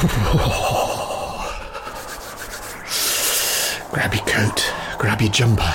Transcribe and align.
grab 3.90 4.14
your 4.14 4.24
coat, 4.24 4.72
grab 4.98 5.20
your 5.20 5.30
jumper. 5.30 5.74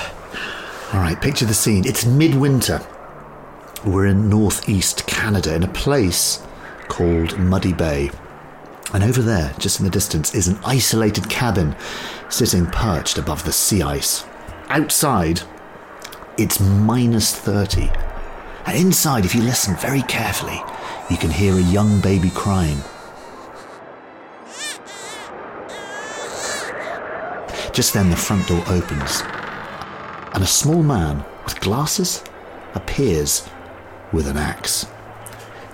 All 0.92 0.98
right, 0.98 1.20
picture 1.20 1.44
the 1.44 1.54
scene. 1.54 1.86
It's 1.86 2.04
midwinter. 2.04 2.84
We're 3.84 4.06
in 4.06 4.28
northeast 4.28 5.06
Canada 5.06 5.54
in 5.54 5.62
a 5.62 5.68
place 5.68 6.44
called 6.88 7.38
Muddy 7.38 7.72
Bay. 7.72 8.10
And 8.92 9.04
over 9.04 9.22
there, 9.22 9.54
just 9.60 9.78
in 9.78 9.84
the 9.84 9.92
distance, 9.92 10.34
is 10.34 10.48
an 10.48 10.58
isolated 10.64 11.30
cabin 11.30 11.76
sitting 12.28 12.66
perched 12.66 13.18
above 13.18 13.44
the 13.44 13.52
sea 13.52 13.82
ice. 13.82 14.24
Outside, 14.70 15.42
it's 16.36 16.58
minus 16.58 17.32
30. 17.32 17.92
And 18.66 18.76
inside, 18.76 19.24
if 19.24 19.36
you 19.36 19.42
listen 19.42 19.76
very 19.76 20.02
carefully, 20.02 20.60
you 21.08 21.16
can 21.16 21.30
hear 21.30 21.54
a 21.54 21.60
young 21.60 22.00
baby 22.00 22.30
crying. 22.30 22.82
Just 27.76 27.92
then, 27.92 28.08
the 28.08 28.16
front 28.16 28.48
door 28.48 28.64
opens, 28.68 29.22
and 30.32 30.42
a 30.42 30.46
small 30.46 30.82
man 30.82 31.22
with 31.44 31.60
glasses 31.60 32.24
appears 32.74 33.46
with 34.14 34.26
an 34.26 34.38
axe. 34.38 34.86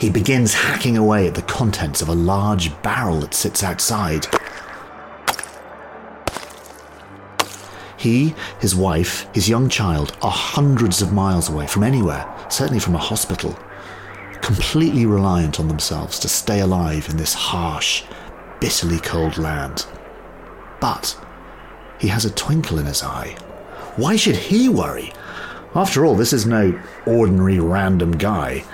He 0.01 0.11
begins 0.11 0.53
hacking 0.53 0.97
away 0.97 1.29
at 1.29 1.37
the 1.37 1.43
contents 1.43 2.03
of 2.03 2.09
a 2.09 2.15
large 2.17 2.73
barrel 2.83 3.21
that 3.21 3.35
sits 3.35 3.63
outside. 3.63 4.27
He, 7.97 8.35
his 8.59 8.75
wife, 8.75 9.29
his 9.33 9.49
young 9.49 9.69
child 9.69 10.17
are 10.23 10.33
hundreds 10.33 11.03
of 11.03 11.13
miles 11.13 11.49
away 11.49 11.69
from 11.69 11.85
anywhere, 11.85 12.27
certainly 12.49 12.81
from 12.81 12.97
a 12.97 12.99
hospital, 12.99 13.57
completely 14.41 15.07
reliant 15.07 15.61
on 15.61 15.69
themselves 15.69 16.19
to 16.19 16.29
stay 16.29 16.59
alive 16.59 17.09
in 17.09 17.17
this 17.17 17.35
harsh, 17.35 18.03
bitterly 18.59 18.99
cold 18.99 19.39
land. 19.39 19.87
But 20.81 21.17
he 22.03 22.09
has 22.09 22.25
a 22.25 22.35
twinkle 22.35 22.81
in 22.81 22.87
his 22.87 23.05
eye. 23.05 23.37
Why 23.95 24.17
should 24.17 24.35
he 24.35 24.69
worry? 24.69 25.13
After 25.73 26.05
all, 26.05 26.17
this 26.17 26.33
is 26.33 26.45
no 26.45 26.77
ordinary 27.07 27.61
random 27.61 28.11
guy. 28.19 28.65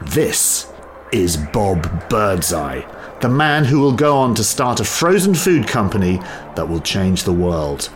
This 0.00 0.66
is 1.12 1.36
Bob 1.36 2.08
Birdseye, 2.08 2.82
the 3.20 3.28
man 3.28 3.64
who 3.64 3.78
will 3.78 3.92
go 3.92 4.18
on 4.18 4.34
to 4.34 4.42
start 4.42 4.80
a 4.80 4.84
frozen 4.84 5.32
food 5.32 5.68
company 5.68 6.16
that 6.56 6.68
will 6.68 6.80
change 6.80 7.22
the 7.22 7.32
world. 7.32 7.88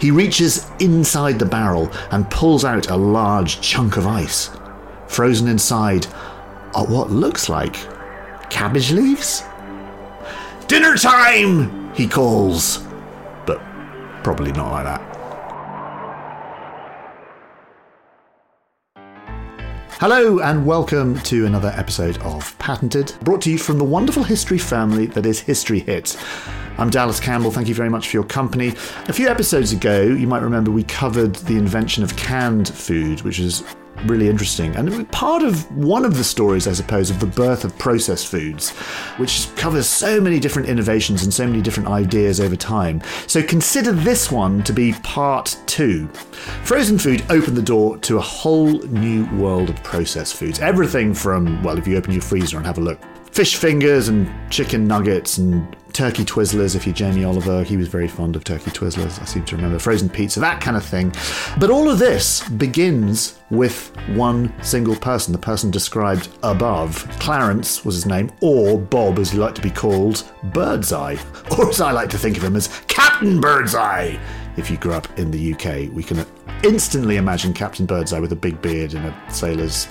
He 0.00 0.10
reaches 0.10 0.70
inside 0.80 1.38
the 1.38 1.44
barrel 1.44 1.92
and 2.10 2.30
pulls 2.30 2.64
out 2.64 2.88
a 2.88 2.96
large 2.96 3.60
chunk 3.60 3.98
of 3.98 4.06
ice. 4.06 4.50
Frozen 5.06 5.48
inside 5.48 6.06
are 6.74 6.86
what 6.86 7.10
looks 7.10 7.50
like 7.50 7.76
cabbage 8.48 8.90
leaves? 8.90 9.42
Dinner 10.66 10.96
time! 10.96 11.92
He 11.92 12.08
calls. 12.08 12.86
Probably 14.22 14.52
not 14.52 14.70
like 14.70 14.84
that. 14.84 15.22
Hello, 19.98 20.40
and 20.40 20.64
welcome 20.66 21.18
to 21.20 21.46
another 21.46 21.72
episode 21.76 22.18
of 22.18 22.58
Patented, 22.58 23.14
brought 23.22 23.42
to 23.42 23.50
you 23.50 23.58
from 23.58 23.78
the 23.78 23.84
wonderful 23.84 24.22
history 24.24 24.58
family 24.58 25.06
that 25.06 25.26
is 25.26 25.40
History 25.40 25.80
Hit. 25.80 26.16
I'm 26.78 26.90
Dallas 26.90 27.20
Campbell. 27.20 27.50
Thank 27.50 27.68
you 27.68 27.74
very 27.74 27.88
much 27.88 28.08
for 28.08 28.16
your 28.16 28.24
company. 28.24 28.68
A 29.08 29.12
few 29.12 29.28
episodes 29.28 29.72
ago, 29.72 30.02
you 30.02 30.26
might 30.26 30.42
remember 30.42 30.70
we 30.70 30.84
covered 30.84 31.34
the 31.34 31.56
invention 31.56 32.02
of 32.02 32.16
canned 32.16 32.68
food, 32.68 33.22
which 33.22 33.38
is 33.38 33.62
really 34.04 34.28
interesting. 34.28 34.74
And 34.76 35.10
part 35.10 35.42
of 35.42 35.70
one 35.76 36.04
of 36.04 36.16
the 36.16 36.24
stories, 36.24 36.66
I 36.66 36.72
suppose, 36.72 37.10
of 37.10 37.20
the 37.20 37.26
birth 37.26 37.64
of 37.64 37.76
processed 37.78 38.28
foods, 38.28 38.70
which 39.18 39.48
covers 39.56 39.86
so 39.86 40.20
many 40.20 40.38
different 40.38 40.68
innovations 40.68 41.22
and 41.22 41.32
so 41.32 41.46
many 41.46 41.62
different 41.62 41.88
ideas 41.88 42.40
over 42.40 42.56
time. 42.56 43.02
So 43.26 43.42
consider 43.42 43.92
this 43.92 44.30
one 44.30 44.62
to 44.64 44.72
be 44.72 44.92
part 45.02 45.58
two. 45.66 46.08
Frozen 46.64 46.98
food 46.98 47.24
opened 47.30 47.56
the 47.56 47.62
door 47.62 47.98
to 47.98 48.18
a 48.18 48.20
whole 48.20 48.72
new 48.88 49.26
world 49.36 49.70
of 49.70 49.82
processed 49.82 50.36
foods. 50.36 50.60
Everything 50.60 51.14
from, 51.14 51.62
well, 51.62 51.78
if 51.78 51.86
you 51.86 51.96
open 51.96 52.12
your 52.12 52.22
freezer 52.22 52.56
and 52.56 52.66
have 52.66 52.78
a 52.78 52.80
look, 52.80 52.98
fish 53.32 53.56
fingers 53.56 54.08
and 54.08 54.30
chicken 54.50 54.86
nuggets 54.86 55.38
and 55.38 55.76
turkey 55.92 56.24
Twizzlers. 56.24 56.74
If 56.74 56.86
you're 56.86 56.94
Jamie 56.94 57.24
Oliver, 57.24 57.62
he 57.62 57.76
was 57.76 57.88
very 57.88 58.08
fond 58.08 58.36
of 58.36 58.44
turkey 58.44 58.70
Twizzlers. 58.70 59.20
I 59.20 59.24
seem 59.24 59.44
to 59.44 59.56
remember 59.56 59.78
frozen 59.78 60.08
pizza, 60.08 60.40
that 60.40 60.60
kind 60.60 60.76
of 60.76 60.84
thing. 60.84 61.12
But 61.58 61.70
all 61.70 61.90
of 61.90 61.98
this 61.98 62.48
begins 62.48 63.38
with 63.50 63.94
one 64.08 64.52
single 64.62 64.96
person, 64.96 65.32
the 65.32 65.38
person 65.38 65.70
described 65.70 66.28
above. 66.42 67.06
Clarence 67.20 67.84
was 67.84 67.94
his 67.94 68.06
name, 68.06 68.30
or 68.40 68.78
Bob, 68.78 69.18
as 69.18 69.30
he 69.30 69.38
liked 69.38 69.56
to 69.56 69.62
be 69.62 69.70
called, 69.70 70.30
Birdseye, 70.44 71.16
or 71.58 71.68
as 71.68 71.80
I 71.80 71.92
like 71.92 72.10
to 72.10 72.18
think 72.18 72.36
of 72.36 72.44
him 72.44 72.56
as 72.56 72.68
Captain 72.88 73.40
Birdseye. 73.40 74.16
If 74.56 74.70
you 74.70 74.76
grew 74.76 74.92
up 74.92 75.18
in 75.18 75.30
the 75.30 75.54
UK, 75.54 75.92
we 75.92 76.02
can 76.02 76.26
instantly 76.62 77.16
imagine 77.16 77.52
Captain 77.52 77.86
Birdseye 77.86 78.18
with 78.18 78.32
a 78.32 78.36
big 78.36 78.60
beard 78.62 78.94
and 78.94 79.06
a 79.06 79.32
sailor's 79.32 79.86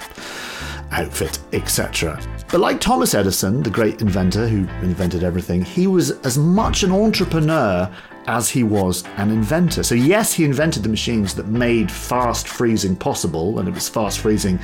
outfit, 0.92 1.40
etc. 1.54 2.22
But 2.50 2.60
like 2.62 2.80
Thomas 2.80 3.14
Edison, 3.14 3.64
the 3.64 3.70
great 3.70 4.02
inventor 4.02 4.48
who 4.48 4.68
invented 4.86 5.24
everything, 5.24 5.62
he 5.62 5.88
was 5.88 6.12
as 6.26 6.38
much 6.38 6.84
an 6.84 6.92
entrepreneur 6.92 7.90
as 8.28 8.50
he 8.50 8.64
was 8.64 9.04
an 9.18 9.32
inventor. 9.32 9.84
So, 9.84 9.96
yes, 9.96 10.34
he 10.34 10.44
invented 10.46 10.84
the 10.84 10.90
machines 10.90 11.34
that 11.36 11.48
made 11.48 11.92
fast 11.92 12.48
freezing 12.48 12.96
possible, 12.96 13.60
and 13.60 13.68
it 13.68 13.74
was 13.74 13.90
fast 13.90 14.20
freezing 14.20 14.60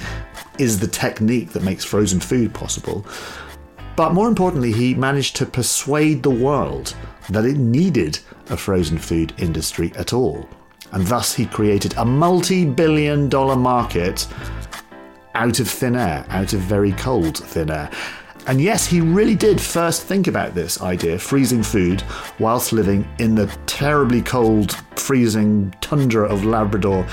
is 0.59 0.79
the 0.79 0.87
technique 0.87 1.51
that 1.51 1.63
makes 1.63 1.85
frozen 1.85 2.19
food 2.19 2.53
possible. 2.53 3.05
But 3.95 4.13
more 4.13 4.27
importantly, 4.27 4.71
he 4.71 4.93
managed 4.93 5.35
to 5.37 5.45
persuade 5.45 6.21
the 6.21 6.29
world 6.29 6.95
that 7.29 7.45
it 7.45 7.57
needed 7.57 8.19
a 8.49 8.57
frozen 8.57 8.97
food 8.97 9.33
industry 9.37 9.91
at 9.95 10.13
all. 10.13 10.47
And 10.91 11.05
thus, 11.07 11.33
he 11.33 11.45
created 11.45 11.95
a 11.97 12.05
multi 12.05 12.63
billion 12.63 13.27
dollar 13.27 13.55
market 13.55 14.27
out 15.37 15.59
of 15.59 15.69
thin 15.69 15.95
air, 15.95 16.25
out 16.29 16.51
of 16.53 16.59
very 16.61 16.91
cold 16.93 17.37
thin 17.37 17.69
air. 17.69 17.89
And 18.47 18.59
yes, 18.59 18.87
he 18.87 19.01
really 19.01 19.35
did 19.35 19.61
first 19.61 20.03
think 20.03 20.25
about 20.27 20.55
this 20.55 20.81
idea, 20.81 21.19
freezing 21.19 21.61
food, 21.61 22.01
whilst 22.39 22.73
living 22.73 23.07
in 23.19 23.35
the 23.35 23.45
terribly 23.65 24.21
cold, 24.21 24.71
freezing 24.95 25.75
tundra 25.79 26.27
of 26.27 26.43
Labrador 26.43 27.05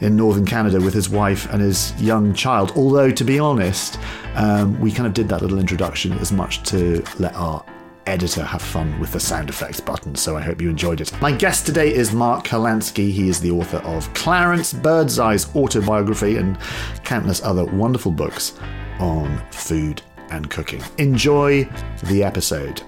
in 0.00 0.16
northern 0.16 0.46
Canada 0.46 0.80
with 0.80 0.94
his 0.94 1.08
wife 1.08 1.48
and 1.52 1.62
his 1.62 1.94
young 2.00 2.34
child. 2.34 2.72
Although, 2.74 3.10
to 3.10 3.24
be 3.24 3.38
honest, 3.38 3.98
um, 4.34 4.78
we 4.80 4.90
kind 4.90 5.06
of 5.06 5.14
did 5.14 5.28
that 5.28 5.42
little 5.42 5.58
introduction 5.58 6.12
as 6.14 6.32
much 6.32 6.62
to 6.64 7.04
let 7.18 7.34
our 7.36 7.64
editor 8.06 8.42
have 8.42 8.62
fun 8.62 8.98
with 9.00 9.12
the 9.12 9.20
sound 9.20 9.48
effects 9.48 9.80
button, 9.80 10.14
so 10.14 10.36
I 10.36 10.40
hope 10.40 10.60
you 10.60 10.70
enjoyed 10.70 11.00
it. 11.00 11.12
My 11.20 11.32
guest 11.32 11.66
today 11.66 11.92
is 11.92 12.12
Mark 12.12 12.46
Kurlansky. 12.46 13.10
He 13.10 13.28
is 13.28 13.40
the 13.40 13.50
author 13.50 13.78
of 13.78 14.12
Clarence 14.14 14.72
Birdseye's 14.72 15.54
autobiography 15.54 16.36
and 16.36 16.58
countless 17.04 17.42
other 17.42 17.64
wonderful 17.64 18.12
books 18.12 18.58
on 18.98 19.40
food 19.50 20.02
and 20.30 20.50
cooking. 20.50 20.82
Enjoy 20.98 21.68
the 22.04 22.22
episode. 22.22 22.82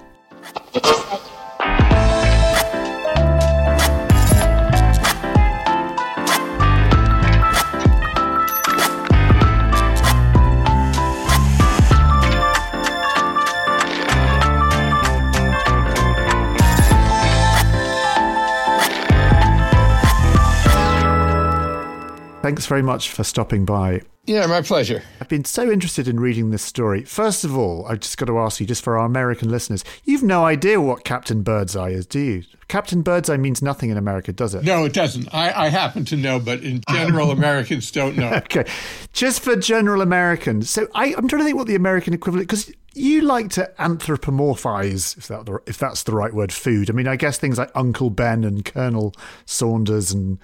Thanks 22.43 22.65
very 22.65 22.81
much 22.81 23.09
for 23.09 23.23
stopping 23.23 23.63
by. 23.63 24.01
Yeah, 24.25 24.45
my 24.47 24.61
pleasure. 24.61 25.01
I've 25.21 25.29
been 25.29 25.45
so 25.45 25.71
interested 25.71 26.09
in 26.09 26.19
reading 26.19 26.49
this 26.49 26.61
story. 26.61 27.05
First 27.05 27.45
of 27.45 27.57
all, 27.57 27.85
I've 27.87 28.01
just 28.01 28.17
got 28.17 28.25
to 28.25 28.37
ask 28.37 28.59
you, 28.59 28.65
just 28.65 28.83
for 28.83 28.97
our 28.97 29.05
American 29.05 29.49
listeners, 29.49 29.85
you've 30.03 30.23
no 30.23 30.43
idea 30.43 30.81
what 30.81 31.05
Captain 31.05 31.41
Birdseye 31.41 31.91
is, 31.91 32.05
do 32.05 32.19
you? 32.19 32.43
Captain 32.67 33.01
Birdseye 33.01 33.37
means 33.37 33.61
nothing 33.61 33.91
in 33.91 33.97
America, 33.97 34.33
does 34.33 34.55
it? 34.55 34.65
No, 34.65 34.83
it 34.83 34.91
doesn't. 34.91 35.33
I, 35.33 35.67
I 35.67 35.69
happen 35.69 36.03
to 36.03 36.17
know, 36.17 36.37
but 36.37 36.61
in 36.63 36.81
general, 36.89 37.31
Americans 37.31 37.91
don't 37.91 38.17
know. 38.17 38.33
Okay, 38.33 38.65
just 39.13 39.41
for 39.41 39.55
general 39.55 40.01
Americans. 40.01 40.69
So 40.69 40.89
I, 40.93 41.15
I'm 41.15 41.29
trying 41.29 41.39
to 41.39 41.45
think 41.45 41.55
what 41.55 41.67
the 41.67 41.75
American 41.75 42.13
equivalent, 42.13 42.49
because 42.49 42.69
you 42.93 43.21
like 43.21 43.51
to 43.51 43.71
anthropomorphize, 43.79 45.17
if 45.17 45.29
that 45.29 45.47
if 45.65 45.77
that's 45.77 46.03
the 46.03 46.13
right 46.13 46.33
word, 46.33 46.51
food. 46.51 46.89
I 46.89 46.93
mean, 46.93 47.07
I 47.07 47.15
guess 47.15 47.37
things 47.37 47.57
like 47.57 47.71
Uncle 47.73 48.09
Ben 48.09 48.43
and 48.43 48.65
Colonel 48.65 49.13
Sanders 49.45 50.11
and 50.11 50.39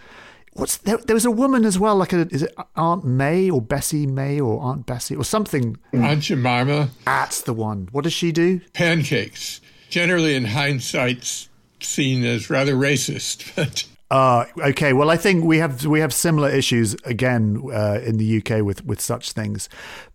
what's 0.59 0.77
there, 0.77 0.97
there 0.97 1.13
was 1.13 1.25
a 1.25 1.31
woman 1.31 1.65
as 1.65 1.79
well, 1.79 1.95
like 1.95 2.13
a 2.13 2.27
is 2.31 2.43
it 2.43 2.53
Aunt 2.75 3.05
May 3.05 3.49
or 3.49 3.61
Bessie 3.61 4.05
May 4.07 4.39
or 4.39 4.61
Aunt 4.61 4.85
Bessie 4.85 5.15
or 5.15 5.23
something. 5.23 5.77
Aunt 5.93 6.21
Jemima, 6.21 6.89
That's 7.05 7.41
the 7.41 7.53
one. 7.53 7.87
What 7.91 8.03
does 8.03 8.13
she 8.13 8.31
do? 8.31 8.61
pancakes, 8.73 9.61
generally 9.89 10.35
in 10.35 10.45
hindsight 10.45 11.47
seen 11.81 12.25
as 12.25 12.49
rather 12.49 12.75
racist, 12.75 13.51
but 13.55 13.85
Uh, 14.11 14.45
okay. 14.59 14.91
Well, 14.93 15.09
I 15.09 15.17
think 15.17 15.45
we 15.45 15.59
have 15.59 15.85
we 15.85 15.99
have 15.99 16.13
similar 16.13 16.49
issues 16.49 16.95
again 17.05 17.61
uh, 17.73 17.99
in 18.03 18.17
the 18.17 18.37
UK 18.37 18.63
with 18.63 18.83
with 18.85 18.99
such 18.99 19.31
things, 19.33 19.69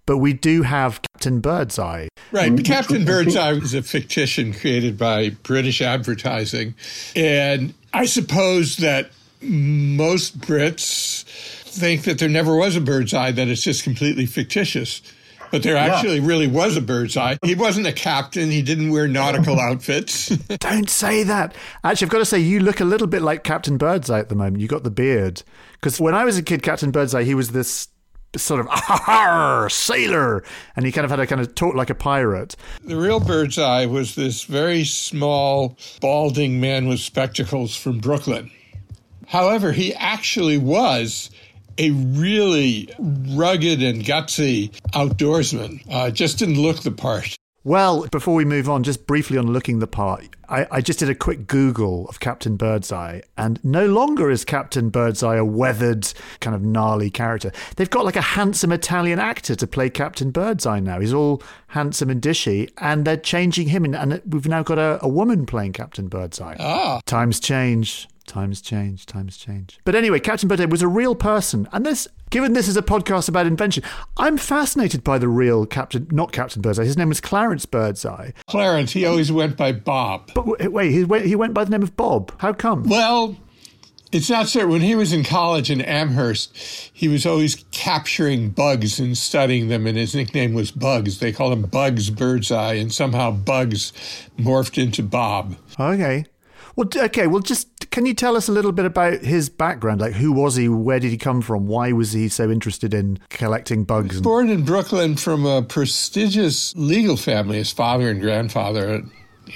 but 0.06 0.18
we 0.18 0.32
do 0.32 0.62
have 0.62 1.00
Captain 1.14 1.40
Birdseye. 1.40 2.08
Right. 2.32 2.64
Captain 2.64 3.04
Birdseye 3.04 3.52
is 3.52 3.72
a 3.74 3.82
fictitious 3.82 4.58
created 4.60 4.98
by 4.98 5.30
British 5.44 5.80
advertising. 5.80 6.74
And 7.14 7.72
I 7.92 8.06
suppose 8.06 8.78
that 8.78 9.10
most 9.44 10.40
Brits 10.40 11.24
think 11.64 12.02
that 12.04 12.18
there 12.18 12.28
never 12.28 12.56
was 12.56 12.76
a 12.76 12.80
bird's 12.80 13.14
eye, 13.14 13.32
that 13.32 13.48
it's 13.48 13.62
just 13.62 13.84
completely 13.84 14.26
fictitious. 14.26 15.02
But 15.50 15.62
there 15.62 15.76
actually 15.76 16.18
really 16.18 16.48
was 16.48 16.76
a 16.76 16.80
bird's 16.80 17.16
eye. 17.16 17.38
He 17.44 17.54
wasn't 17.54 17.86
a 17.86 17.92
captain. 17.92 18.50
He 18.50 18.60
didn't 18.60 18.90
wear 18.90 19.06
nautical 19.06 19.60
outfits. 19.60 20.28
Don't 20.58 20.90
say 20.90 21.22
that. 21.22 21.54
Actually, 21.84 22.06
I've 22.06 22.10
got 22.10 22.18
to 22.18 22.24
say, 22.24 22.40
you 22.40 22.58
look 22.58 22.80
a 22.80 22.84
little 22.84 23.06
bit 23.06 23.22
like 23.22 23.44
Captain 23.44 23.78
Birdseye 23.78 24.18
at 24.18 24.28
the 24.28 24.34
moment. 24.34 24.60
You 24.60 24.66
got 24.66 24.82
the 24.82 24.90
beard. 24.90 25.44
Because 25.74 26.00
when 26.00 26.12
I 26.12 26.24
was 26.24 26.36
a 26.36 26.42
kid, 26.42 26.64
Captain 26.64 26.90
Birdseye, 26.90 27.22
he 27.22 27.34
was 27.34 27.52
this 27.52 27.86
sort 28.36 28.60
of 28.60 28.66
ah, 28.68 29.66
sailor, 29.70 30.42
and 30.74 30.84
he 30.84 30.90
kind 30.90 31.04
of 31.04 31.10
had 31.10 31.20
a 31.20 31.26
kind 31.28 31.40
of 31.40 31.54
talk 31.54 31.76
like 31.76 31.90
a 31.90 31.94
pirate. 31.94 32.56
the 32.84 32.96
real 32.96 33.20
bird's 33.20 33.58
eye 33.58 33.86
was 33.86 34.16
this 34.16 34.42
very 34.42 34.82
small, 34.84 35.78
balding 36.00 36.60
man 36.60 36.88
with 36.88 36.98
spectacles 36.98 37.76
from 37.76 37.98
Brooklyn. 37.98 38.50
However, 39.28 39.72
he 39.72 39.94
actually 39.94 40.58
was 40.58 41.30
a 41.78 41.90
really 41.90 42.88
rugged 42.98 43.82
and 43.82 44.04
gutsy 44.04 44.70
outdoorsman. 44.92 45.82
Uh, 45.90 46.10
just 46.10 46.38
didn't 46.38 46.60
look 46.60 46.82
the 46.82 46.92
part. 46.92 47.36
Well, 47.66 48.06
before 48.08 48.34
we 48.34 48.44
move 48.44 48.68
on, 48.68 48.82
just 48.82 49.06
briefly 49.06 49.38
on 49.38 49.46
looking 49.46 49.78
the 49.78 49.86
part, 49.86 50.28
I, 50.50 50.66
I 50.70 50.80
just 50.82 50.98
did 50.98 51.08
a 51.08 51.14
quick 51.14 51.46
Google 51.46 52.06
of 52.08 52.20
Captain 52.20 52.56
Birdseye, 52.56 53.22
and 53.38 53.58
no 53.64 53.86
longer 53.86 54.30
is 54.30 54.44
Captain 54.44 54.90
Birdseye 54.90 55.36
a 55.36 55.44
weathered, 55.46 56.12
kind 56.40 56.54
of 56.54 56.62
gnarly 56.62 57.08
character. 57.08 57.52
They've 57.76 57.88
got 57.88 58.04
like 58.04 58.16
a 58.16 58.20
handsome 58.20 58.70
Italian 58.70 59.18
actor 59.18 59.56
to 59.56 59.66
play 59.66 59.88
Captain 59.88 60.30
Birdseye 60.30 60.80
now. 60.80 61.00
He's 61.00 61.14
all 61.14 61.42
handsome 61.68 62.10
and 62.10 62.20
dishy, 62.20 62.70
and 62.76 63.06
they're 63.06 63.16
changing 63.16 63.68
him, 63.68 63.86
and, 63.86 63.96
and 63.96 64.20
we've 64.30 64.46
now 64.46 64.62
got 64.62 64.78
a, 64.78 64.98
a 65.00 65.08
woman 65.08 65.46
playing 65.46 65.72
Captain 65.72 66.08
Birdseye. 66.08 66.56
Ah, 66.60 67.00
Times 67.06 67.40
change. 67.40 68.08
Times 68.26 68.60
change. 68.60 69.06
Times 69.06 69.36
change. 69.36 69.78
But 69.84 69.94
anyway, 69.94 70.20
Captain 70.20 70.48
Birdseye 70.48 70.64
was 70.64 70.82
a 70.82 70.88
real 70.88 71.14
person, 71.14 71.68
and 71.72 71.84
this, 71.84 72.08
given 72.30 72.52
this 72.54 72.68
is 72.68 72.76
a 72.76 72.82
podcast 72.82 73.28
about 73.28 73.46
invention, 73.46 73.82
I'm 74.16 74.38
fascinated 74.38 75.04
by 75.04 75.18
the 75.18 75.28
real 75.28 75.66
Captain, 75.66 76.08
not 76.10 76.32
Captain 76.32 76.62
Birdseye. 76.62 76.84
His 76.84 76.96
name 76.96 77.10
was 77.10 77.20
Clarence 77.20 77.66
Birdseye. 77.66 78.30
Clarence, 78.46 78.92
he 78.92 79.04
always 79.04 79.30
went 79.30 79.56
by 79.56 79.72
Bob. 79.72 80.30
But 80.34 80.72
wait, 80.72 80.90
he 80.90 81.04
went, 81.04 81.26
he 81.26 81.36
went 81.36 81.54
by 81.54 81.64
the 81.64 81.70
name 81.70 81.82
of 81.82 81.96
Bob. 81.96 82.32
How 82.40 82.52
come? 82.52 82.84
Well, 82.84 83.36
it's 84.10 84.30
not 84.30 84.46
certain. 84.48 84.70
When 84.70 84.80
he 84.80 84.94
was 84.94 85.12
in 85.12 85.24
college 85.24 85.70
in 85.70 85.80
Amherst, 85.80 86.56
he 86.92 87.08
was 87.08 87.26
always 87.26 87.64
capturing 87.72 88.50
bugs 88.50 89.00
and 89.00 89.18
studying 89.18 89.68
them, 89.68 89.86
and 89.86 89.98
his 89.98 90.14
nickname 90.14 90.54
was 90.54 90.70
Bugs. 90.70 91.18
They 91.18 91.32
called 91.32 91.52
him 91.52 91.62
Bugs 91.62 92.10
Birdseye, 92.10 92.74
and 92.74 92.92
somehow 92.92 93.32
Bugs 93.32 93.92
morphed 94.38 94.80
into 94.80 95.02
Bob. 95.02 95.56
Okay. 95.78 96.26
Well, 96.76 96.88
okay. 96.96 97.26
Well, 97.26 97.40
just 97.40 97.90
can 97.90 98.06
you 98.06 98.14
tell 98.14 98.36
us 98.36 98.48
a 98.48 98.52
little 98.52 98.72
bit 98.72 98.84
about 98.84 99.20
his 99.20 99.48
background? 99.48 100.00
Like, 100.00 100.14
who 100.14 100.32
was 100.32 100.56
he? 100.56 100.68
Where 100.68 100.98
did 100.98 101.10
he 101.10 101.16
come 101.16 101.40
from? 101.42 101.66
Why 101.66 101.92
was 101.92 102.12
he 102.12 102.28
so 102.28 102.50
interested 102.50 102.92
in 102.94 103.18
collecting 103.30 103.84
bugs? 103.84 104.16
And- 104.16 104.24
Born 104.24 104.48
in 104.50 104.64
Brooklyn 104.64 105.16
from 105.16 105.46
a 105.46 105.62
prestigious 105.62 106.74
legal 106.76 107.16
family, 107.16 107.58
his 107.58 107.70
father 107.72 108.08
and 108.10 108.20
grandfather, 108.20 109.02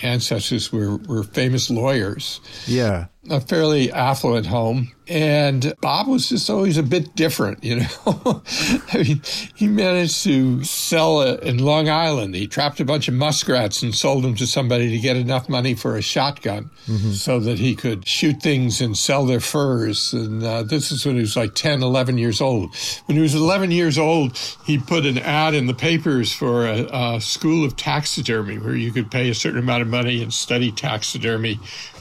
ancestors 0.02 0.72
were, 0.72 0.96
were 1.08 1.24
famous 1.24 1.70
lawyers. 1.70 2.40
yeah. 2.66 3.06
A 3.30 3.40
fairly 3.40 3.92
affluent 3.92 4.46
home. 4.46 4.92
And 5.06 5.72
Bob 5.80 6.06
was 6.06 6.28
just 6.28 6.50
always 6.50 6.76
a 6.76 6.82
bit 6.82 7.16
different, 7.16 7.64
you 7.64 7.76
know. 7.76 8.42
I 8.92 9.02
mean, 9.02 9.22
he 9.54 9.66
managed 9.66 10.22
to 10.25 10.62
sell 10.64 11.22
a, 11.22 11.36
in 11.36 11.58
Long 11.58 11.88
Island. 11.88 12.34
He 12.34 12.46
trapped 12.46 12.78
a 12.78 12.84
bunch 12.84 13.08
of 13.08 13.14
muskrats 13.14 13.82
and 13.82 13.94
sold 13.94 14.22
them 14.22 14.34
to 14.34 14.46
somebody 14.46 14.90
to 14.90 14.98
get 14.98 15.16
enough 15.16 15.48
money 15.48 15.75
for 15.75 15.96
a 15.96 16.02
shotgun 16.02 16.70
so 17.14 17.40
that 17.40 17.58
he 17.58 17.75
could 17.75 18.06
shoot 18.06 18.42
things 18.42 18.82
and 18.82 18.98
sell 18.98 19.25
their 19.25 19.40
furs. 19.40 20.12
And 20.12 20.42
uh, 20.42 20.62
this 20.64 20.92
is 20.92 21.06
when 21.06 21.14
he 21.14 21.22
was 21.22 21.36
like 21.36 21.54
10, 21.54 21.82
11 21.82 22.19
years 22.19 22.42
old. 22.42 22.76
When 23.06 23.16
he 23.16 23.22
was 23.22 23.34
11 23.34 23.70
years 23.70 23.96
old, 23.96 24.36
he 24.66 24.76
put 24.76 25.06
an 25.06 25.19
ad 25.19 25.54
in 25.54 25.66
the 25.66 25.75
papers 25.75 26.34
for 26.34 26.66
a, 26.66 26.86
a 26.92 27.20
school 27.20 27.64
of 27.64 27.76
taxidermy 27.76 28.58
where 28.58 28.76
you 28.76 28.92
could 28.92 29.10
pay 29.10 29.30
a 29.30 29.34
certain 29.34 29.60
amount 29.60 29.80
of 29.80 29.88
money 29.88 30.22
and 30.22 30.34
study 30.34 30.70
taxidermy 30.70 31.58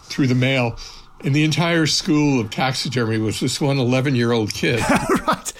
through 0.09 0.27
the 0.27 0.35
mail. 0.35 0.77
And 1.23 1.35
the 1.35 1.43
entire 1.43 1.87
school 1.87 2.39
of 2.39 2.49
taxidermy 2.49 3.17
was 3.17 3.39
this 3.39 3.59
one 3.59 3.77
11 3.77 4.15
year 4.15 4.31
old 4.31 4.53
kid. 4.53 4.79
right. 5.27 5.53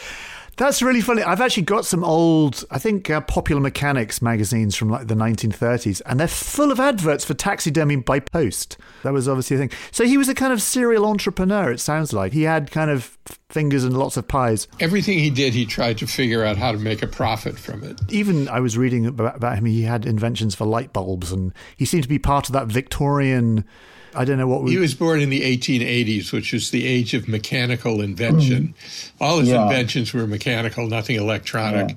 That's 0.57 0.81
really 0.81 1.01
funny. 1.01 1.21
I've 1.21 1.39
actually 1.39 1.63
got 1.63 1.85
some 1.85 2.03
old, 2.03 2.65
I 2.71 2.79
think, 2.79 3.11
uh, 3.11 3.21
Popular 3.21 3.61
Mechanics 3.61 4.23
magazines 4.23 4.75
from 4.75 4.89
like 4.89 5.05
the 5.05 5.13
1930s, 5.13 6.01
and 6.07 6.19
they're 6.19 6.27
full 6.27 6.71
of 6.71 6.79
adverts 6.79 7.23
for 7.23 7.35
taxidermy 7.35 7.97
by 7.97 8.19
post. 8.19 8.75
That 9.03 9.13
was 9.13 9.27
obviously 9.27 9.57
a 9.57 9.59
thing. 9.59 9.71
So 9.91 10.05
he 10.05 10.17
was 10.17 10.29
a 10.29 10.33
kind 10.33 10.51
of 10.51 10.59
serial 10.59 11.05
entrepreneur, 11.05 11.71
it 11.71 11.79
sounds 11.79 12.11
like. 12.11 12.33
He 12.33 12.41
had 12.41 12.71
kind 12.71 12.89
of 12.89 13.19
fingers 13.49 13.83
and 13.83 13.95
lots 13.95 14.17
of 14.17 14.27
pies. 14.27 14.67
Everything 14.79 15.19
he 15.19 15.29
did, 15.29 15.53
he 15.53 15.67
tried 15.67 15.99
to 15.99 16.07
figure 16.07 16.43
out 16.43 16.57
how 16.57 16.71
to 16.71 16.79
make 16.79 17.03
a 17.03 17.07
profit 17.07 17.59
from 17.59 17.83
it. 17.83 18.01
Even 18.09 18.49
I 18.49 18.59
was 18.59 18.79
reading 18.79 19.05
about, 19.05 19.35
about 19.35 19.59
him, 19.59 19.65
he 19.65 19.83
had 19.83 20.07
inventions 20.07 20.55
for 20.55 20.65
light 20.65 20.91
bulbs, 20.91 21.31
and 21.31 21.53
he 21.75 21.85
seemed 21.85 22.03
to 22.03 22.09
be 22.09 22.17
part 22.17 22.49
of 22.49 22.53
that 22.53 22.65
Victorian. 22.65 23.63
I 24.15 24.25
don't 24.25 24.37
know 24.37 24.47
what 24.47 24.63
we. 24.63 24.71
He 24.71 24.77
was 24.77 24.93
born 24.95 25.21
in 25.21 25.29
the 25.29 25.41
1880s, 25.41 26.31
which 26.31 26.53
was 26.53 26.71
the 26.71 26.85
age 26.87 27.13
of 27.13 27.27
mechanical 27.27 28.01
invention. 28.01 28.73
Mm. 28.77 29.11
All 29.21 29.39
his 29.39 29.49
Yeah. 29.49 29.63
inventions 29.63 30.13
were 30.13 30.25
mechanical, 30.27 30.87
nothing 30.87 31.15
electronic. 31.17 31.95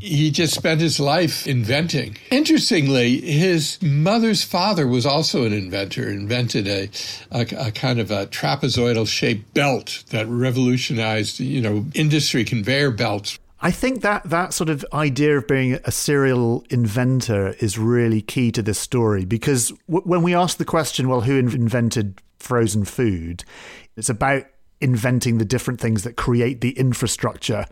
He 0.00 0.30
just 0.30 0.54
spent 0.54 0.80
his 0.80 0.98
life 1.00 1.46
inventing. 1.46 2.16
Interestingly, 2.30 3.20
his 3.20 3.80
mother's 3.80 4.42
father 4.42 4.86
was 4.86 5.06
also 5.06 5.44
an 5.44 5.52
inventor, 5.52 6.10
invented 6.10 6.66
a, 6.66 6.90
a, 7.30 7.46
a 7.68 7.70
kind 7.70 8.00
of 8.00 8.10
a 8.10 8.26
trapezoidal 8.26 9.06
shaped 9.06 9.54
belt 9.54 10.04
that 10.10 10.26
revolutionized, 10.28 11.40
you 11.40 11.60
know, 11.60 11.86
industry 11.94 12.44
conveyor 12.44 12.90
belts. 12.90 13.38
I 13.64 13.70
think 13.70 14.02
that 14.02 14.28
that 14.28 14.52
sort 14.52 14.68
of 14.68 14.84
idea 14.92 15.38
of 15.38 15.48
being 15.48 15.78
a 15.86 15.90
serial 15.90 16.66
inventor 16.68 17.54
is 17.60 17.78
really 17.78 18.20
key 18.20 18.52
to 18.52 18.60
this 18.60 18.78
story 18.78 19.24
because 19.24 19.70
w- 19.88 20.04
when 20.04 20.20
we 20.20 20.34
ask 20.34 20.58
the 20.58 20.66
question, 20.66 21.08
well, 21.08 21.22
who 21.22 21.38
in- 21.38 21.50
invented 21.50 22.20
frozen 22.38 22.84
food? 22.84 23.42
It's 23.96 24.10
about 24.10 24.44
inventing 24.82 25.38
the 25.38 25.46
different 25.46 25.80
things 25.80 26.02
that 26.02 26.14
create 26.14 26.60
the 26.60 26.72
infrastructure 26.72 27.64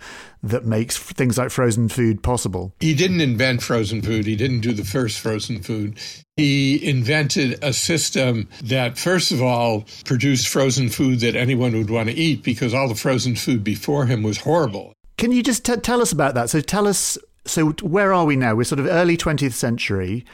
that 0.43 0.65
makes 0.65 0.97
things 0.97 1.37
like 1.37 1.51
frozen 1.51 1.91
food 1.91 2.23
possible. 2.23 2.73
He 2.81 2.95
didn't 2.95 3.21
invent 3.21 3.63
frozen 3.63 4.01
food. 4.01 4.25
He 4.25 4.35
didn't 4.35 4.61
do 4.61 4.73
the 4.73 4.85
first 4.85 5.21
frozen 5.21 5.63
food. 5.63 5.99
He 6.39 6.83
invented 6.89 7.63
a 7.63 7.75
system 7.75 8.49
that, 8.65 8.97
first 8.97 9.31
of 9.31 9.43
all, 9.43 9.85
produced 10.07 10.49
frozen 10.49 10.89
food 10.89 11.21
that 11.21 11.37
anyone 11.37 11.77
would 11.77 11.91
want 11.91 12.09
to 12.09 12.15
eat 12.15 12.43
because 12.43 12.73
all 12.73 12.89
the 12.89 12.95
frozen 12.95 13.37
food 13.37 13.63
before 13.63 14.07
him 14.07 14.23
was 14.23 14.39
horrible. 14.39 14.95
Can 15.17 15.33
you 15.33 15.43
just 15.43 15.65
t- 15.65 15.77
tell 15.77 16.01
us 16.01 16.13
about 16.13 16.35
that? 16.35 16.51
So 16.51 16.61
tell 16.61 16.87
us. 16.87 17.19
So 17.45 17.71
where 17.83 18.13
are 18.13 18.25
we 18.25 18.37
now? 18.37 18.55
We're 18.55 18.65
sort 18.65 18.79
of 18.79 18.87
early 18.87 19.17
20th 19.17 19.53
century. 19.53 20.25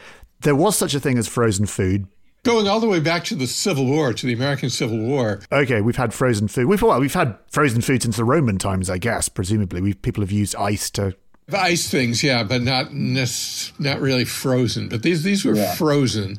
There 0.41 0.55
was 0.55 0.77
such 0.77 0.93
a 0.93 0.99
thing 0.99 1.17
as 1.17 1.27
frozen 1.27 1.65
food. 1.65 2.07
Going 2.43 2.67
all 2.67 2.79
the 2.79 2.87
way 2.87 2.99
back 3.01 3.25
to 3.25 3.35
the 3.35 3.47
Civil 3.47 3.85
War, 3.85 4.13
to 4.13 4.25
the 4.25 4.33
American 4.33 4.69
Civil 4.69 4.99
War, 4.99 5.41
Okay, 5.51 5.81
we've 5.81 5.97
had 5.97 6.13
frozen 6.13 6.47
food. 6.47 6.67
We've 6.67 6.81
well, 6.81 6.99
we've 6.99 7.13
had 7.13 7.37
frozen 7.51 7.81
food 7.81 8.01
since 8.03 8.15
the 8.15 8.23
Roman 8.23 8.57
times, 8.57 8.89
I 8.89 8.97
guess. 8.97 9.27
Presumably, 9.27 9.81
we 9.81 9.93
people 9.93 10.21
have 10.21 10.31
used 10.31 10.55
ice 10.55 10.89
to 10.91 11.15
Ice 11.53 11.89
things, 11.89 12.23
yeah, 12.23 12.43
but 12.43 12.61
not 12.61 12.93
not 12.93 13.99
really 13.99 14.25
frozen. 14.25 14.89
But 14.89 15.03
these 15.03 15.23
these 15.23 15.45
were 15.45 15.55
yeah. 15.55 15.75
frozen 15.75 16.37